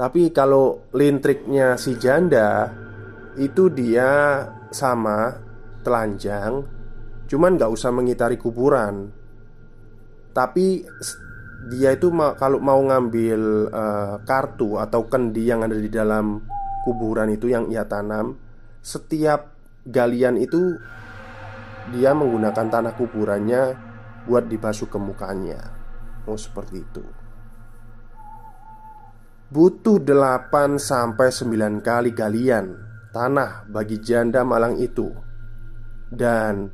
Tapi 0.00 0.32
kalau 0.32 0.88
lintriknya 0.96 1.76
si 1.76 2.00
janda 2.00 2.72
itu 3.38 3.70
dia 3.70 4.44
sama 4.74 5.38
telanjang 5.86 6.78
Cuman 7.28 7.60
nggak 7.60 7.70
usah 7.70 7.92
mengitari 7.92 8.40
kuburan. 8.40 9.12
Tapi 10.32 10.80
dia 11.68 11.92
itu 11.92 12.08
ma 12.08 12.32
kalau 12.32 12.56
mau 12.56 12.80
ngambil 12.80 13.68
uh, 13.68 14.16
kartu 14.24 14.80
atau 14.80 15.04
kendi 15.04 15.44
yang 15.44 15.60
ada 15.60 15.76
di 15.76 15.92
dalam 15.92 16.40
kuburan 16.86 17.28
itu 17.28 17.50
yang 17.50 17.68
ia 17.68 17.84
tanam 17.84 18.38
Setiap 18.80 19.52
galian 19.84 20.40
itu 20.40 20.78
dia 21.92 22.16
menggunakan 22.16 22.66
tanah 22.72 22.96
kuburannya 22.96 23.76
buat 24.24 24.48
dibasuh 24.48 24.88
ke 24.88 24.96
mukanya. 24.96 25.60
Oh 26.24 26.40
seperti 26.40 26.80
itu. 26.80 27.04
Butuh 29.48 30.00
8 30.00 30.76
sampai 30.76 31.28
9 31.32 31.80
kali 31.80 32.12
galian 32.12 32.87
tanah 33.18 33.66
bagi 33.66 33.98
janda 33.98 34.46
malang 34.46 34.78
itu 34.78 35.10
Dan 36.06 36.70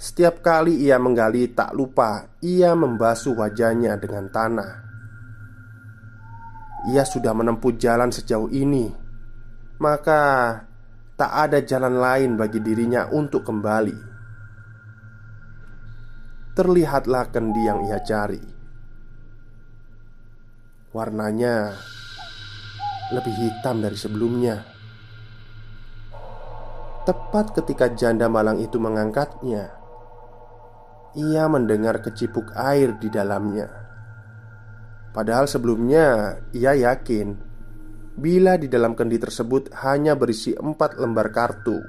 setiap 0.00 0.40
kali 0.40 0.82
ia 0.82 0.96
menggali, 0.98 1.52
tak 1.52 1.76
lupa 1.76 2.26
ia 2.42 2.74
membasuh 2.74 3.38
wajahnya 3.38 3.94
dengan 4.00 4.26
tanah. 4.32 4.72
Ia 6.90 7.06
sudah 7.06 7.30
menempuh 7.30 7.78
jalan 7.78 8.10
sejauh 8.10 8.50
ini, 8.50 8.90
maka 9.78 10.58
tak 11.14 11.30
ada 11.30 11.62
jalan 11.62 12.02
lain 12.02 12.34
bagi 12.34 12.58
dirinya 12.58 13.06
untuk 13.14 13.46
kembali. 13.46 14.10
Terlihatlah 16.58 17.30
kendi 17.30 17.62
yang 17.62 17.86
ia 17.86 18.02
cari. 18.02 18.42
Warnanya 20.90 21.78
lebih 23.14 23.34
hitam 23.38 23.78
dari 23.78 23.94
sebelumnya. 23.94 24.71
Tepat 27.02 27.50
ketika 27.58 27.90
janda 27.90 28.30
malang 28.30 28.62
itu 28.62 28.78
mengangkatnya, 28.78 29.74
ia 31.18 31.44
mendengar 31.50 31.98
kecipuk 31.98 32.54
air 32.54 32.94
di 33.02 33.10
dalamnya. 33.10 33.66
Padahal 35.10 35.50
sebelumnya 35.50 36.38
ia 36.54 36.78
yakin 36.78 37.34
bila 38.14 38.54
di 38.54 38.70
dalam 38.70 38.94
kendi 38.94 39.18
tersebut 39.18 39.74
hanya 39.82 40.14
berisi 40.14 40.54
empat 40.54 41.02
lembar 41.02 41.34
kartu 41.34 41.82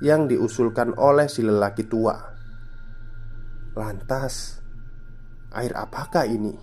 yang 0.00 0.24
diusulkan 0.24 0.96
oleh 0.96 1.28
si 1.28 1.44
lelaki 1.44 1.84
tua. 1.84 2.16
Lantas, 3.76 4.56
air 5.52 5.76
apakah 5.76 6.24
ini? 6.24 6.56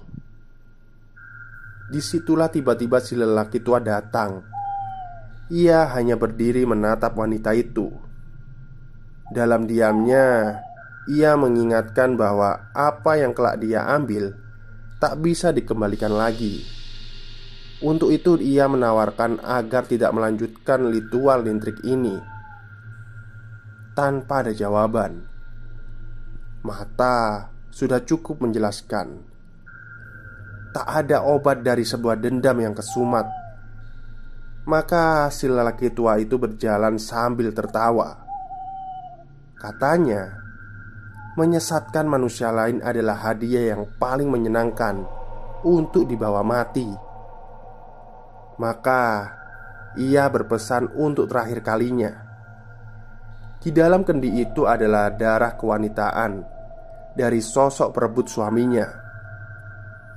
Di 1.88 2.02
situlah 2.02 2.50
tiba-tiba 2.50 3.00
si 3.00 3.14
lelaki 3.14 3.62
tua 3.62 3.80
datang. 3.80 4.57
Ia 5.48 5.88
hanya 5.96 6.20
berdiri 6.20 6.68
menatap 6.68 7.16
wanita 7.16 7.56
itu. 7.56 7.88
Dalam 9.32 9.68
diamnya, 9.68 10.60
ia 11.08 11.40
mengingatkan 11.40 12.20
bahwa 12.20 12.72
apa 12.76 13.20
yang 13.20 13.32
kelak 13.32 13.64
dia 13.64 13.88
ambil 13.88 14.36
tak 15.00 15.20
bisa 15.24 15.56
dikembalikan 15.56 16.12
lagi. 16.12 16.68
Untuk 17.80 18.12
itu, 18.12 18.36
ia 18.42 18.68
menawarkan 18.68 19.40
agar 19.40 19.86
tidak 19.88 20.12
melanjutkan 20.12 20.90
ritual 20.90 21.46
lintrik 21.46 21.80
ini 21.86 22.38
tanpa 23.98 24.46
ada 24.46 24.54
jawaban. 24.54 25.26
Mata 26.62 27.50
sudah 27.74 28.06
cukup 28.06 28.46
menjelaskan. 28.46 29.26
Tak 30.70 30.86
ada 30.86 31.26
obat 31.26 31.66
dari 31.66 31.82
sebuah 31.82 32.22
dendam 32.22 32.62
yang 32.62 32.78
kesumat. 32.78 33.26
Maka 34.68 35.32
si 35.32 35.48
lelaki 35.48 35.96
tua 35.96 36.20
itu 36.20 36.36
berjalan 36.36 37.00
sambil 37.00 37.56
tertawa. 37.56 38.20
Katanya, 39.56 40.44
menyesatkan 41.40 42.04
manusia 42.04 42.52
lain 42.52 42.84
adalah 42.84 43.16
hadiah 43.32 43.72
yang 43.72 43.88
paling 43.96 44.28
menyenangkan 44.28 45.08
untuk 45.64 46.04
dibawa 46.04 46.44
mati. 46.44 46.84
Maka 48.60 49.32
ia 49.96 50.28
berpesan 50.28 50.92
untuk 51.00 51.32
terakhir 51.32 51.64
kalinya. 51.64 52.12
Di 53.64 53.72
dalam 53.72 54.04
kendi 54.04 54.36
itu 54.44 54.68
adalah 54.68 55.16
darah 55.16 55.56
kewanitaan 55.56 56.44
dari 57.16 57.40
sosok 57.40 57.96
perebut 57.96 58.28
suaminya. 58.28 58.88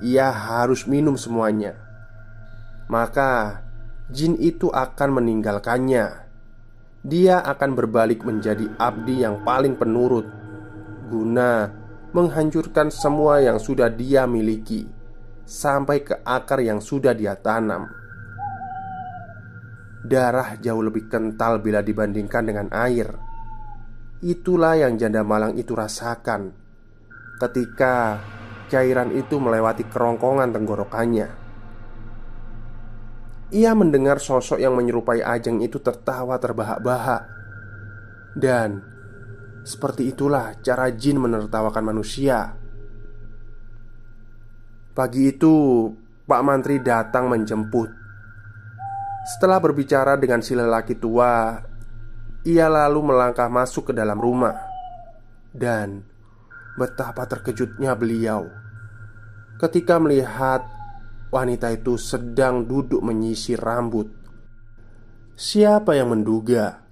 Ia 0.03 0.27
harus 0.27 0.85
minum 0.91 1.15
semuanya. 1.15 1.73
Maka 2.91 3.63
jin 4.11 4.35
itu 4.37 4.67
akan 4.67 5.23
meninggalkannya. 5.23 6.27
Dia 7.01 7.41
akan 7.41 7.73
berbalik 7.73 8.21
menjadi 8.21 8.69
abdi 8.77 9.25
yang 9.25 9.41
paling 9.41 9.73
penurut 9.73 10.27
guna 11.09 11.67
menghancurkan 12.13 12.91
semua 12.91 13.41
yang 13.41 13.57
sudah 13.57 13.89
dia 13.89 14.29
miliki 14.29 14.85
sampai 15.47 16.05
ke 16.05 16.21
akar 16.21 16.61
yang 16.61 16.79
sudah 16.79 17.15
dia 17.17 17.33
tanam. 17.39 17.89
Darah 20.05 20.59
jauh 20.59 20.83
lebih 20.83 21.09
kental 21.09 21.63
bila 21.63 21.81
dibandingkan 21.81 22.43
dengan 22.45 22.67
air. 22.69 23.09
Itulah 24.21 24.77
yang 24.77 25.01
janda 25.01 25.25
malang 25.25 25.57
itu 25.57 25.73
rasakan 25.73 26.53
ketika 27.41 28.21
cairan 28.69 29.09
itu 29.17 29.41
melewati 29.41 29.89
kerongkongan 29.89 30.53
tenggorokannya. 30.53 31.40
Ia 33.51 33.75
mendengar 33.75 34.23
sosok 34.23 34.63
yang 34.63 34.79
menyerupai 34.79 35.19
Ajeng 35.19 35.59
itu 35.59 35.75
tertawa 35.83 36.39
terbahak-bahak. 36.39 37.27
Dan 38.31 38.79
seperti 39.67 40.15
itulah 40.15 40.55
cara 40.63 40.87
jin 40.95 41.19
menertawakan 41.19 41.83
manusia. 41.83 42.55
Pagi 44.95 45.35
itu, 45.35 45.87
Pak 46.23 46.41
Mantri 46.47 46.79
datang 46.79 47.27
menjemput. 47.27 47.91
Setelah 49.35 49.59
berbicara 49.59 50.15
dengan 50.15 50.39
si 50.39 50.55
lelaki 50.55 50.95
tua, 50.95 51.59
ia 52.41 52.65
lalu 52.71 53.13
melangkah 53.13 53.51
masuk 53.51 53.91
ke 53.91 53.93
dalam 53.93 54.17
rumah, 54.17 54.57
dan 55.53 56.01
betapa 56.79 57.29
terkejutnya 57.29 57.93
beliau. 57.93 58.49
Ketika 59.61 60.01
melihat 60.01 60.65
wanita 61.31 61.71
itu 61.71 61.95
sedang 61.95 62.67
duduk 62.67 62.99
menyisir 62.99 63.57
rambut. 63.57 64.11
Siapa 65.33 65.95
yang 65.97 66.13
menduga 66.13 66.83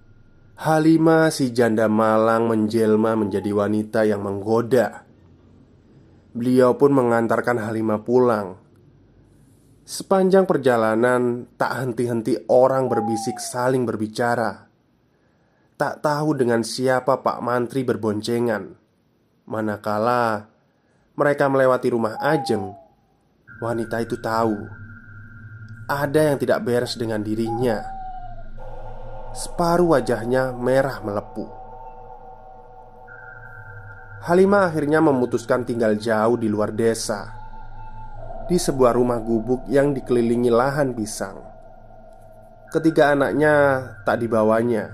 Halimah 0.59 1.31
si 1.31 1.55
janda 1.55 1.87
malang 1.87 2.51
menjelma 2.51 3.15
menjadi 3.15 3.51
wanita 3.55 4.03
yang 4.03 4.19
menggoda? 4.27 5.07
Beliau 6.35 6.75
pun 6.75 6.91
mengantarkan 6.91 7.63
Halimah 7.63 8.03
pulang. 8.03 8.59
Sepanjang 9.87 10.43
perjalanan, 10.43 11.47
tak 11.55 11.79
henti-henti 11.79 12.43
orang 12.51 12.91
berbisik 12.91 13.39
saling 13.39 13.87
berbicara. 13.87 14.67
Tak 15.79 16.03
tahu 16.03 16.35
dengan 16.35 16.67
siapa 16.67 17.23
Pak 17.23 17.39
Mantri 17.39 17.87
berboncengan. 17.87 18.75
Manakala 19.47 20.51
mereka 21.15 21.47
melewati 21.47 21.87
rumah 21.91 22.19
Ajeng, 22.19 22.75
wanita 23.59 23.99
itu 23.99 24.15
tahu 24.19 24.79
ada 25.89 26.31
yang 26.31 26.37
tidak 26.37 26.63
beres 26.63 26.95
dengan 26.95 27.19
dirinya. 27.25 27.81
Separuh 29.33 29.97
wajahnya 29.97 30.53
merah 30.53 31.01
melepuh. 31.01 31.59
Halimah 34.19 34.69
akhirnya 34.69 34.99
memutuskan 34.99 35.63
tinggal 35.63 35.95
jauh 35.95 36.35
di 36.35 36.51
luar 36.51 36.75
desa 36.75 37.31
Di 38.51 38.59
sebuah 38.59 38.91
rumah 38.91 39.23
gubuk 39.23 39.63
yang 39.71 39.95
dikelilingi 39.95 40.51
lahan 40.51 40.91
pisang 40.91 41.39
Ketiga 42.67 43.15
anaknya 43.15 43.79
tak 44.03 44.19
dibawanya 44.19 44.91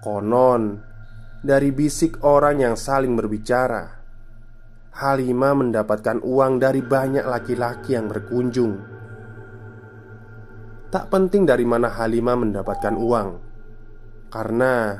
Konon 0.00 0.80
Dari 1.44 1.68
bisik 1.68 2.24
orang 2.24 2.64
yang 2.64 2.80
saling 2.80 3.12
berbicara 3.12 3.99
Halimah 4.90 5.54
mendapatkan 5.54 6.22
uang 6.22 6.58
dari 6.58 6.82
banyak 6.82 7.22
laki-laki 7.22 7.94
yang 7.94 8.10
berkunjung 8.10 8.74
Tak 10.90 11.06
penting 11.06 11.46
dari 11.46 11.62
mana 11.62 11.94
Halimah 11.94 12.36
mendapatkan 12.38 12.94
uang 12.98 13.28
Karena 14.30 14.98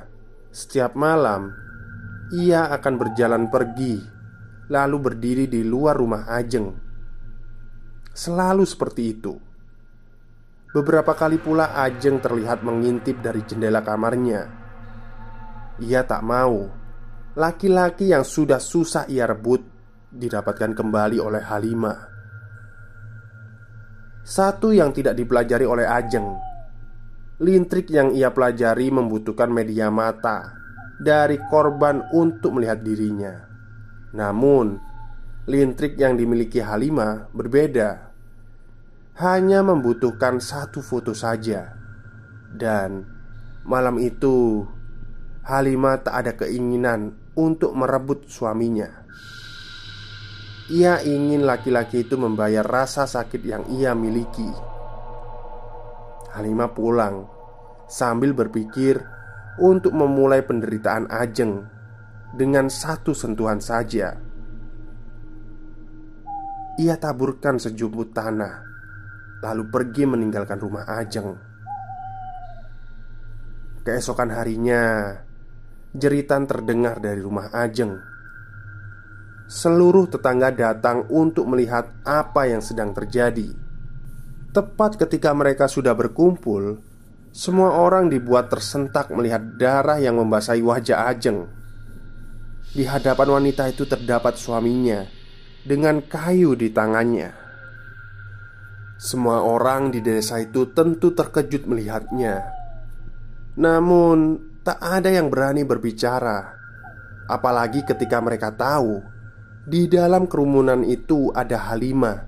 setiap 0.51 0.99
malam 0.99 1.71
ia 2.31 2.71
akan 2.71 2.95
berjalan 2.95 3.51
pergi, 3.51 3.99
lalu 4.71 4.97
berdiri 5.03 5.51
di 5.51 5.67
luar 5.67 5.99
rumah 5.99 6.31
Ajeng. 6.31 6.71
Selalu 8.15 8.63
seperti 8.63 9.03
itu. 9.11 9.35
Beberapa 10.71 11.19
kali 11.19 11.43
pula 11.43 11.75
Ajeng 11.75 12.23
terlihat 12.23 12.63
mengintip 12.63 13.19
dari 13.19 13.43
jendela 13.43 13.83
kamarnya. 13.83 14.47
Ia 15.83 16.07
tak 16.07 16.23
mau 16.23 16.71
laki-laki 17.35 18.15
yang 18.15 18.23
sudah 18.23 18.63
susah 18.63 19.11
ia 19.11 19.27
rebut 19.27 19.63
didapatkan 20.11 20.75
kembali 20.75 21.23
oleh 21.23 21.43
Halimah. 21.43 21.99
Satu 24.27 24.75
yang 24.75 24.91
tidak 24.91 25.15
dipelajari 25.15 25.67
oleh 25.67 25.87
Ajeng, 25.87 26.35
lintrik 27.39 27.89
yang 27.89 28.11
ia 28.11 28.35
pelajari 28.35 28.91
membutuhkan 28.91 29.49
media 29.51 29.89
mata 29.89 30.55
dari 31.01 31.39
korban 31.49 32.05
untuk 32.11 32.59
melihat 32.59 32.83
dirinya. 32.83 33.49
Namun, 34.13 34.77
lintrik 35.47 35.97
yang 35.97 36.19
dimiliki 36.19 36.61
Halimah 36.61 37.31
berbeda. 37.31 38.13
Hanya 39.21 39.63
membutuhkan 39.63 40.43
satu 40.43 40.83
foto 40.83 41.15
saja. 41.15 41.77
Dan 42.51 43.07
malam 43.63 44.03
itu 44.03 44.67
Halimah 45.47 46.03
tak 46.03 46.15
ada 46.27 46.33
keinginan 46.35 47.15
untuk 47.39 47.73
merebut 47.73 48.29
suaminya. 48.29 49.01
Ia 50.71 51.03
ingin 51.03 51.43
laki-laki 51.43 52.07
itu 52.07 52.15
membayar 52.15 52.63
rasa 52.63 53.03
sakit 53.03 53.43
yang 53.43 53.67
ia 53.75 53.91
miliki. 53.91 54.47
Halimah 56.31 56.71
pulang 56.71 57.27
sambil 57.91 58.31
berpikir 58.31 59.03
untuk 59.59 59.91
memulai 59.91 60.47
penderitaan 60.47 61.11
Ajeng 61.11 61.67
dengan 62.31 62.71
satu 62.71 63.11
sentuhan 63.11 63.59
saja. 63.59 64.15
Ia 66.79 66.95
taburkan 67.03 67.59
sejumput 67.59 68.15
tanah, 68.15 68.63
lalu 69.43 69.67
pergi 69.75 70.07
meninggalkan 70.07 70.63
rumah 70.63 70.87
Ajeng. 70.87 71.35
Keesokan 73.83 74.31
harinya, 74.31 75.19
jeritan 75.91 76.47
terdengar 76.47 77.03
dari 77.03 77.19
rumah 77.19 77.51
Ajeng. 77.51 78.10
Seluruh 79.51 80.07
tetangga 80.07 80.55
datang 80.55 81.11
untuk 81.11 81.51
melihat 81.51 81.91
apa 82.07 82.47
yang 82.47 82.63
sedang 82.63 82.95
terjadi. 82.95 83.51
Tepat 84.55 84.95
ketika 84.95 85.35
mereka 85.35 85.67
sudah 85.67 85.91
berkumpul, 85.91 86.79
semua 87.35 87.75
orang 87.83 88.07
dibuat 88.07 88.47
tersentak 88.47 89.11
melihat 89.11 89.43
darah 89.59 89.99
yang 89.99 90.23
membasahi 90.23 90.63
wajah 90.63 91.03
Ajeng. 91.11 91.51
Di 92.71 92.87
hadapan 92.87 93.43
wanita 93.43 93.67
itu 93.67 93.91
terdapat 93.91 94.39
suaminya 94.39 95.03
dengan 95.67 95.99
kayu 95.99 96.55
di 96.55 96.71
tangannya. 96.71 97.35
Semua 99.03 99.43
orang 99.43 99.91
di 99.91 99.99
desa 99.99 100.39
itu 100.39 100.71
tentu 100.71 101.11
terkejut 101.11 101.67
melihatnya. 101.67 102.47
Namun, 103.59 104.39
tak 104.63 104.79
ada 104.79 105.11
yang 105.11 105.27
berani 105.27 105.67
berbicara, 105.67 106.55
apalagi 107.27 107.83
ketika 107.83 108.23
mereka 108.23 108.55
tahu 108.55 109.19
di 109.69 109.85
dalam 109.93 110.25
kerumunan 110.25 110.81
itu 110.81 111.29
ada 111.37 111.69
Halimah 111.69 112.25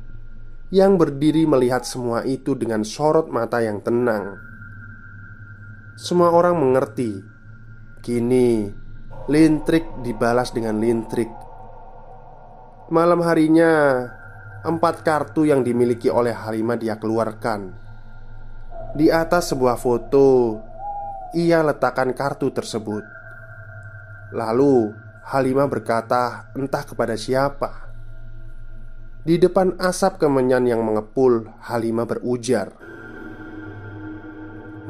yang 0.73 1.01
berdiri 1.01 1.49
melihat 1.49 1.85
semua 1.85 2.25
itu 2.29 2.53
dengan 2.53 2.85
sorot 2.85 3.29
mata 3.33 3.61
yang 3.65 3.81
tenang. 3.81 4.37
Semua 5.97 6.33
orang 6.33 6.57
mengerti 6.57 7.21
Kini 8.01 8.73
Lintrik 9.29 9.85
dibalas 10.03 10.51
dengan 10.51 10.81
lintrik. 10.81 11.29
Malam 12.93 13.21
harinya 13.25 13.73
Empat 14.63 15.03
kartu 15.03 15.43
yang 15.43 15.67
dimiliki 15.67 16.07
oleh 16.07 16.31
Halimah 16.31 16.79
dia 16.79 16.95
keluarkan. 16.95 17.75
Di 18.95 19.11
atas 19.11 19.51
sebuah 19.53 19.75
foto 19.75 20.61
Ia 21.33 21.65
letakkan 21.65 22.13
kartu 22.13 22.53
tersebut. 22.53 23.05
Lalu 24.33 25.02
Halimah 25.23 25.71
berkata 25.71 26.51
entah 26.59 26.83
kepada 26.83 27.15
siapa. 27.15 27.95
Di 29.23 29.39
depan 29.39 29.79
asap 29.79 30.19
kemenyan 30.27 30.67
yang 30.67 30.83
mengepul 30.83 31.47
Halimah 31.63 32.11
berujar 32.11 32.75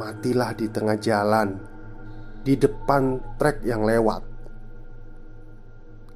Matilah 0.00 0.56
di 0.56 0.72
tengah 0.72 0.96
jalan 0.96 1.60
Di 2.40 2.56
depan 2.56 3.20
trek 3.36 3.60
yang 3.60 3.84
lewat. 3.84 4.24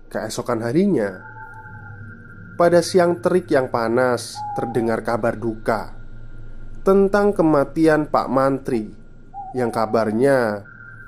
Keesokan 0.08 0.64
harinya 0.64 1.12
Pada 2.56 2.80
siang 2.80 3.20
terik 3.20 3.52
yang 3.52 3.68
panas 3.68 4.32
Terdengar 4.56 5.04
kabar 5.04 5.36
duka 5.36 5.92
Tentang 6.88 7.36
kematian 7.36 8.08
Pak 8.08 8.32
Mantri 8.32 8.96
Yang 9.52 9.70
kabarnya 9.76 10.64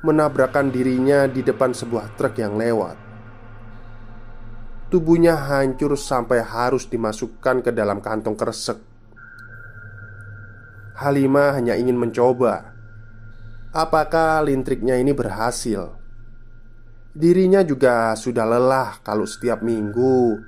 Menabrakkan 0.06 0.70
dirinya 0.70 1.26
di 1.26 1.42
depan 1.42 1.74
sebuah 1.74 2.14
truk 2.14 2.38
yang 2.38 2.54
lewat. 2.54 3.08
Tubuhnya 4.88 5.36
hancur 5.36 6.00
sampai 6.00 6.40
harus 6.40 6.88
dimasukkan 6.88 7.60
ke 7.60 7.70
dalam 7.76 8.00
kantong 8.00 8.32
kresek 8.32 8.80
Halimah 10.96 11.60
hanya 11.60 11.76
ingin 11.76 12.00
mencoba 12.00 12.72
Apakah 13.76 14.40
lintriknya 14.48 14.96
ini 14.96 15.12
berhasil? 15.12 15.92
Dirinya 17.12 17.60
juga 17.60 18.16
sudah 18.16 18.48
lelah 18.48 19.04
kalau 19.04 19.28
setiap 19.28 19.60
minggu 19.60 20.40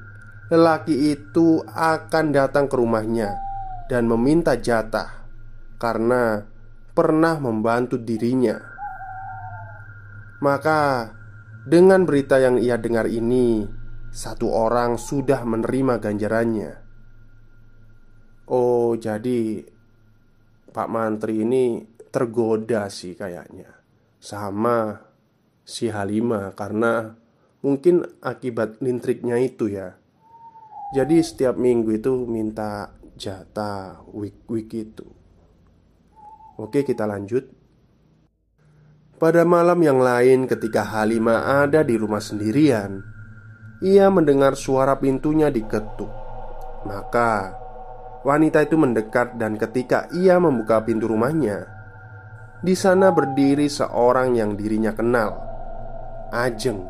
Lelaki 0.49 1.13
itu 1.13 1.61
akan 1.69 2.33
datang 2.33 2.65
ke 2.65 2.81
rumahnya 2.81 3.37
Dan 3.93 4.09
meminta 4.09 4.57
jatah 4.57 5.29
Karena 5.77 6.41
pernah 6.97 7.37
membantu 7.37 8.01
dirinya 8.01 8.70
Maka 10.41 11.13
dengan 11.69 12.09
berita 12.09 12.41
yang 12.41 12.57
ia 12.57 12.81
dengar 12.81 13.05
ini 13.07 13.79
Satu 14.11 14.51
orang 14.51 14.99
sudah 14.99 15.47
menerima 15.47 16.03
ganjarannya. 16.03 16.73
Oh 18.51 18.99
jadi 18.99 19.63
Pak 20.75 20.89
Mantri 20.91 21.47
ini 21.47 21.87
tergoda 22.11 22.91
sih 22.91 23.15
kayaknya. 23.15 23.71
Sama 24.19 24.99
si 25.63 25.87
Halimah 25.87 26.59
karena 26.59 27.15
mungkin 27.63 28.03
akibat 28.19 28.83
lintriknya 28.83 29.39
itu 29.39 29.71
ya. 29.71 29.95
Jadi 30.91 31.23
setiap 31.23 31.55
minggu 31.55 31.95
itu 31.95 32.27
minta 32.27 32.91
jatah 33.15 34.03
week-week 34.11 34.75
itu. 34.75 35.07
Oke 36.59 36.83
kita 36.83 37.07
lanjut 37.07 37.47
Pada 39.21 39.45
malam 39.45 39.77
yang 39.85 40.01
lain 40.01 40.49
ketika 40.49 40.81
Halimah 40.81 41.69
ada 41.69 41.85
di 41.85 42.01
rumah 42.01 42.25
sendirian 42.25 43.05
Ia 43.85 44.09
mendengar 44.09 44.57
suara 44.57 44.97
pintunya 44.97 45.53
diketuk 45.53 46.09
Maka 46.89 47.53
wanita 48.25 48.65
itu 48.65 48.81
mendekat 48.81 49.37
dan 49.37 49.61
ketika 49.61 50.09
ia 50.17 50.41
membuka 50.41 50.81
pintu 50.81 51.09
rumahnya 51.09 51.81
di 52.61 52.77
sana 52.77 53.09
berdiri 53.09 53.73
seorang 53.73 54.37
yang 54.37 54.53
dirinya 54.53 54.93
kenal, 54.93 55.33
Ajeng. 56.29 56.85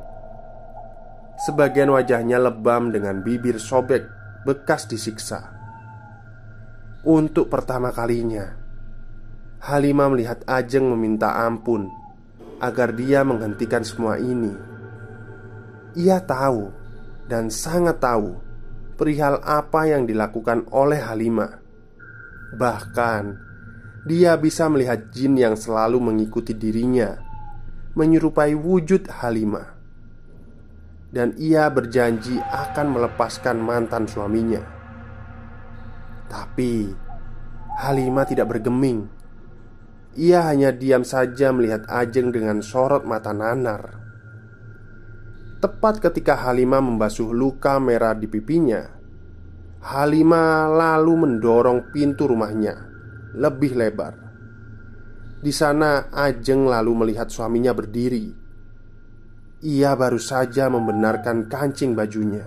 Sebagian 1.47 1.95
wajahnya 1.95 2.43
lebam 2.43 2.91
dengan 2.91 3.23
bibir 3.23 3.63
sobek 3.63 4.03
bekas 4.43 4.91
disiksa. 4.91 5.55
Untuk 7.07 7.47
pertama 7.47 7.95
kalinya, 7.95 8.51
Halimah 9.63 10.11
melihat 10.11 10.43
Ajeng 10.51 10.91
meminta 10.91 11.39
ampun 11.39 12.00
agar 12.61 12.93
dia 12.93 13.25
menghentikan 13.25 13.81
semua 13.81 14.21
ini. 14.21 14.53
Ia 15.97 16.23
tahu 16.23 16.71
dan 17.27 17.51
sangat 17.51 17.99
tahu 17.99 18.39
perihal 18.95 19.41
apa 19.43 19.89
yang 19.89 20.05
dilakukan 20.05 20.69
oleh 20.71 21.01
Halimah. 21.01 21.59
Bahkan 22.55 23.23
dia 24.05 24.37
bisa 24.37 24.69
melihat 24.69 25.09
jin 25.13 25.41
yang 25.41 25.57
selalu 25.57 26.01
mengikuti 26.01 26.53
dirinya, 26.53 27.17
menyerupai 27.97 28.53
wujud 28.57 29.09
Halimah, 29.09 29.77
dan 31.11 31.35
ia 31.41 31.69
berjanji 31.69 32.39
akan 32.39 32.87
melepaskan 32.97 33.57
mantan 33.61 34.05
suaminya. 34.07 34.63
Tapi 36.31 36.93
Halimah 37.81 38.25
tidak 38.29 38.57
bergeming. 38.57 39.20
Ia 40.21 40.45
hanya 40.53 40.69
diam 40.69 41.01
saja 41.01 41.49
melihat 41.49 41.89
Ajeng 41.89 42.29
dengan 42.29 42.61
sorot 42.61 43.09
mata 43.09 43.33
nanar. 43.33 43.97
Tepat 45.65 46.05
ketika 46.05 46.37
Halimah 46.37 46.85
membasuh 46.85 47.33
luka 47.33 47.81
merah 47.81 48.13
di 48.13 48.29
pipinya, 48.29 48.85
Halimah 49.81 50.69
lalu 50.69 51.25
mendorong 51.25 51.89
pintu 51.89 52.29
rumahnya 52.29 52.77
lebih 53.33 53.73
lebar. 53.73 54.13
Di 55.41 55.53
sana, 55.57 56.13
Ajeng 56.13 56.69
lalu 56.69 56.93
melihat 57.01 57.33
suaminya 57.33 57.73
berdiri. 57.73 58.29
Ia 59.65 59.97
baru 59.97 60.21
saja 60.21 60.69
membenarkan 60.69 61.49
kancing 61.49 61.97
bajunya. 61.97 62.45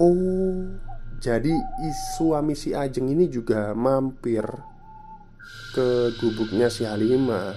Oh, 0.00 0.72
jadi 1.20 1.52
suami 2.16 2.56
si 2.56 2.72
Ajeng 2.72 3.12
ini 3.12 3.28
juga 3.28 3.76
mampir 3.76 4.69
ke 5.70 6.14
gubuknya 6.18 6.66
si 6.66 6.82
Halimah. 6.82 7.54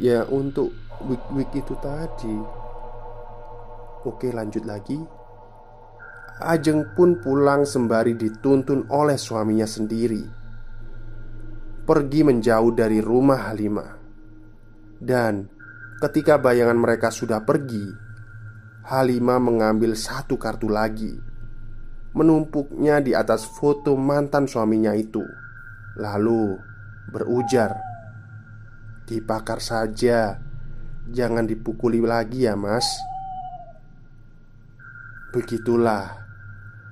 Ya, 0.00 0.24
untuk 0.28 0.72
week-week 1.04 1.50
itu 1.52 1.74
tadi. 1.82 2.36
Oke, 4.06 4.32
lanjut 4.32 4.64
lagi. 4.64 4.96
Ajeng 6.40 6.96
pun 6.96 7.20
pulang 7.20 7.68
sembari 7.68 8.16
dituntun 8.16 8.88
oleh 8.88 9.20
suaminya 9.20 9.68
sendiri 9.68 10.24
Pergi 11.84 12.24
menjauh 12.24 12.72
dari 12.72 12.96
rumah 13.04 13.52
Halimah 13.52 13.92
Dan 14.96 15.44
ketika 16.00 16.40
bayangan 16.40 16.80
mereka 16.80 17.12
sudah 17.12 17.44
pergi 17.44 17.84
Halimah 18.88 19.36
mengambil 19.36 19.92
satu 19.92 20.40
kartu 20.40 20.72
lagi 20.72 21.12
Menumpuknya 22.16 23.04
di 23.04 23.12
atas 23.12 23.44
foto 23.44 23.92
mantan 24.00 24.48
suaminya 24.48 24.96
itu 24.96 25.20
Lalu 25.98 26.58
berujar 27.10 27.74
Dipakar 29.08 29.58
saja 29.58 30.38
Jangan 31.10 31.48
dipukuli 31.48 31.98
lagi 31.98 32.46
ya 32.46 32.54
mas 32.54 32.86
Begitulah 35.30 36.20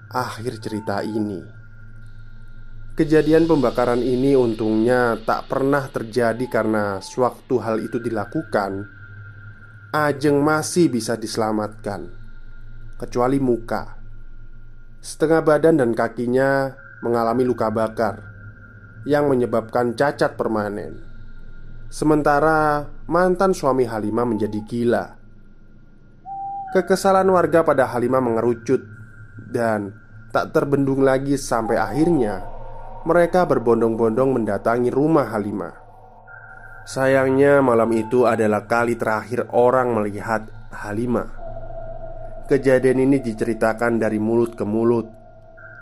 akhir 0.09 0.63
cerita 0.63 1.03
ini. 1.03 1.43
Kejadian 2.95 3.51
pembakaran 3.51 3.99
ini 3.99 4.35
untungnya 4.35 5.19
tak 5.23 5.51
pernah 5.51 5.87
terjadi 5.87 6.47
karena 6.47 6.99
sewaktu 6.99 7.55
hal 7.59 7.77
itu 7.83 7.99
dilakukan, 7.99 8.87
Ajeng 9.91 10.39
masih 10.39 10.87
bisa 10.87 11.19
diselamatkan, 11.19 12.15
kecuali 12.95 13.43
muka. 13.43 13.99
Setengah 15.03 15.43
badan 15.43 15.83
dan 15.83 15.91
kakinya 15.91 16.75
mengalami 17.03 17.47
luka 17.47 17.71
bakar 17.75 18.38
yang 19.09 19.33
menyebabkan 19.33 19.97
cacat 19.97 20.37
permanen. 20.37 21.01
Sementara 21.89 22.85
mantan 23.09 23.57
suami 23.57 23.89
Halimah 23.89 24.29
menjadi 24.29 24.61
gila. 24.69 25.17
Kekesalan 26.77 27.33
warga 27.33 27.65
pada 27.65 27.89
Halimah 27.89 28.21
mengerucut 28.21 28.85
dan 29.49 29.97
tak 30.29 30.53
terbendung 30.53 31.01
lagi 31.01 31.41
sampai 31.41 31.81
akhirnya 31.81 32.45
mereka 33.09 33.49
berbondong-bondong 33.49 34.37
mendatangi 34.37 34.93
rumah 34.93 35.33
Halimah. 35.33 35.73
Sayangnya 36.85 37.65
malam 37.65 37.89
itu 37.97 38.29
adalah 38.29 38.69
kali 38.69 39.01
terakhir 39.01 39.49
orang 39.57 39.97
melihat 39.97 40.45
Halimah. 40.69 41.33
Kejadian 42.45 43.09
ini 43.09 43.25
diceritakan 43.25 43.97
dari 43.97 44.21
mulut 44.21 44.53
ke 44.53 44.65
mulut 44.69 45.09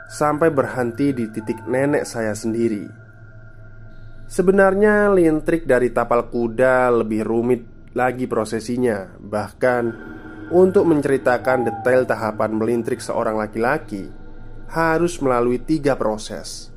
sampai 0.07 0.55
berhenti 0.55 1.11
di 1.11 1.27
titik 1.35 1.67
nenek 1.67 2.07
saya 2.07 2.31
sendiri. 2.31 3.06
Sebenarnya 4.27 5.07
lintrik 5.15 5.71
dari 5.71 5.95
tapal 5.95 6.27
kuda 6.27 6.91
lebih 6.91 7.23
rumit 7.23 7.63
lagi 7.95 8.27
prosesinya, 8.27 9.15
bahkan 9.23 9.95
untuk 10.51 10.87
menceritakan 10.87 11.63
detail 11.63 12.03
tahapan 12.07 12.51
melintrik 12.59 12.99
seorang 12.99 13.39
laki-laki 13.39 14.07
harus 14.71 15.23
melalui 15.23 15.63
tiga 15.63 15.95
proses. 15.95 16.75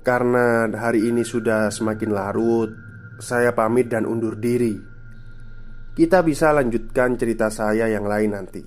Karena 0.00 0.70
hari 0.70 1.10
ini 1.10 1.26
sudah 1.26 1.68
semakin 1.68 2.10
larut, 2.14 2.70
saya 3.18 3.50
pamit 3.52 3.90
dan 3.90 4.06
undur 4.06 4.38
diri. 4.38 4.78
Kita 5.92 6.22
bisa 6.22 6.54
lanjutkan 6.54 7.18
cerita 7.18 7.50
saya 7.50 7.90
yang 7.90 8.06
lain 8.06 8.30
nanti. 8.32 8.62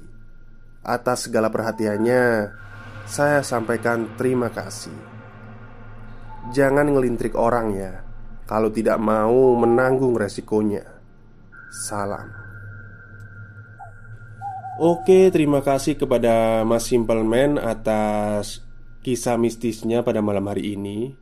Atas 0.84 1.32
segala 1.32 1.48
perhatiannya, 1.48 2.24
saya 3.08 3.40
sampaikan 3.42 4.20
terima 4.20 4.52
kasih. 4.52 5.13
Jangan 6.54 6.86
ngelintrik 6.86 7.34
orang 7.34 7.74
ya, 7.74 8.06
kalau 8.46 8.70
tidak 8.70 9.02
mau 9.02 9.58
menanggung 9.58 10.14
resikonya. 10.14 10.86
Salam. 11.74 12.30
Oke, 14.78 15.34
terima 15.34 15.66
kasih 15.66 15.98
kepada 15.98 16.62
Mas 16.62 16.86
Simple 16.86 17.26
Man 17.26 17.58
atas 17.58 18.62
kisah 19.02 19.34
mistisnya 19.42 20.06
pada 20.06 20.22
malam 20.22 20.46
hari 20.46 20.78
ini. 20.78 21.18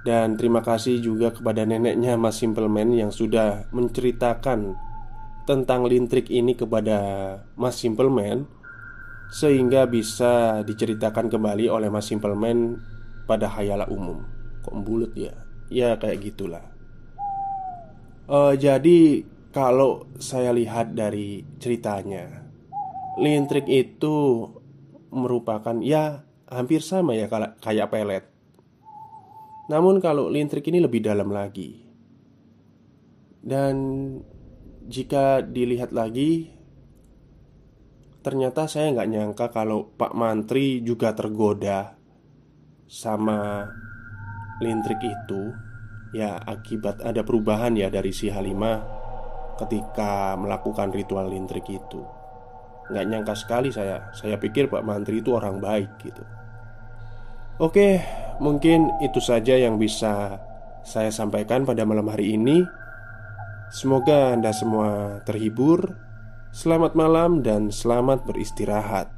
Dan 0.00 0.40
terima 0.40 0.64
kasih 0.64 1.04
juga 1.04 1.36
kepada 1.36 1.68
neneknya 1.68 2.16
Mas 2.16 2.40
Simple 2.40 2.72
Man 2.72 2.96
yang 2.96 3.12
sudah 3.12 3.68
menceritakan 3.68 4.80
tentang 5.44 5.84
lintrik 5.84 6.32
ini 6.32 6.56
kepada 6.56 7.36
Mas 7.60 7.76
Simple 7.76 8.08
Man 8.08 8.48
sehingga 9.28 9.84
bisa 9.84 10.64
diceritakan 10.64 11.28
kembali 11.28 11.68
oleh 11.68 11.92
Mas 11.92 12.08
Simple 12.08 12.32
Man 12.32 12.80
pada 13.24 13.48
hayala 13.48 13.88
umum. 13.88 14.24
Kok 14.64 14.76
bulut 14.84 15.12
ya? 15.16 15.32
Ya 15.68 15.96
kayak 15.96 16.20
gitulah. 16.24 16.74
Uh, 18.24 18.56
jadi 18.56 19.24
kalau 19.54 20.10
saya 20.18 20.50
lihat 20.50 20.98
dari 20.98 21.46
ceritanya 21.62 22.42
Lintrik 23.20 23.70
itu 23.70 24.48
merupakan 25.14 25.78
ya 25.78 26.26
hampir 26.50 26.82
sama 26.82 27.14
ya 27.14 27.30
kayak 27.62 27.92
pelet 27.92 28.24
Namun 29.70 30.02
kalau 30.02 30.26
lintrik 30.26 30.66
ini 30.66 30.82
lebih 30.82 31.06
dalam 31.06 31.30
lagi 31.30 31.86
Dan 33.44 33.76
jika 34.90 35.44
dilihat 35.44 35.94
lagi 35.94 36.50
Ternyata 38.26 38.66
saya 38.66 38.90
nggak 38.90 39.10
nyangka 39.12 39.46
kalau 39.52 39.92
Pak 40.00 40.16
Mantri 40.16 40.80
juga 40.80 41.12
tergoda 41.14 41.94
Sama 42.86 43.68
lintrik 44.62 45.00
itu 45.02 45.52
Ya 46.14 46.38
akibat 46.46 47.02
ada 47.02 47.26
perubahan 47.26 47.74
ya 47.74 47.90
dari 47.90 48.14
si 48.14 48.30
Halimah 48.30 48.86
ketika 49.58 50.38
melakukan 50.38 50.94
ritual 50.94 51.26
lintrik 51.26 51.66
itu. 51.66 52.06
Nggak 52.86 53.04
nyangka 53.10 53.34
sekali 53.34 53.74
saya 53.74 54.14
Saya 54.14 54.38
pikir 54.38 54.70
Pak 54.70 54.86
Mantri 54.86 55.18
itu 55.18 55.34
orang 55.34 55.58
baik 55.58 55.90
gitu. 56.06 56.22
Oke, 57.58 57.98
mungkin 58.38 58.94
itu 59.02 59.18
saja 59.18 59.58
yang 59.58 59.74
bisa 59.74 60.38
saya 60.86 61.10
sampaikan 61.10 61.66
pada 61.66 61.82
malam 61.82 62.06
hari 62.06 62.38
ini. 62.38 62.62
Semoga 63.74 64.38
Anda 64.38 64.54
semua 64.54 65.18
terhibur. 65.26 65.98
Selamat 66.54 66.94
malam 66.94 67.42
dan 67.42 67.74
selamat 67.74 68.22
beristirahat. 68.22 69.13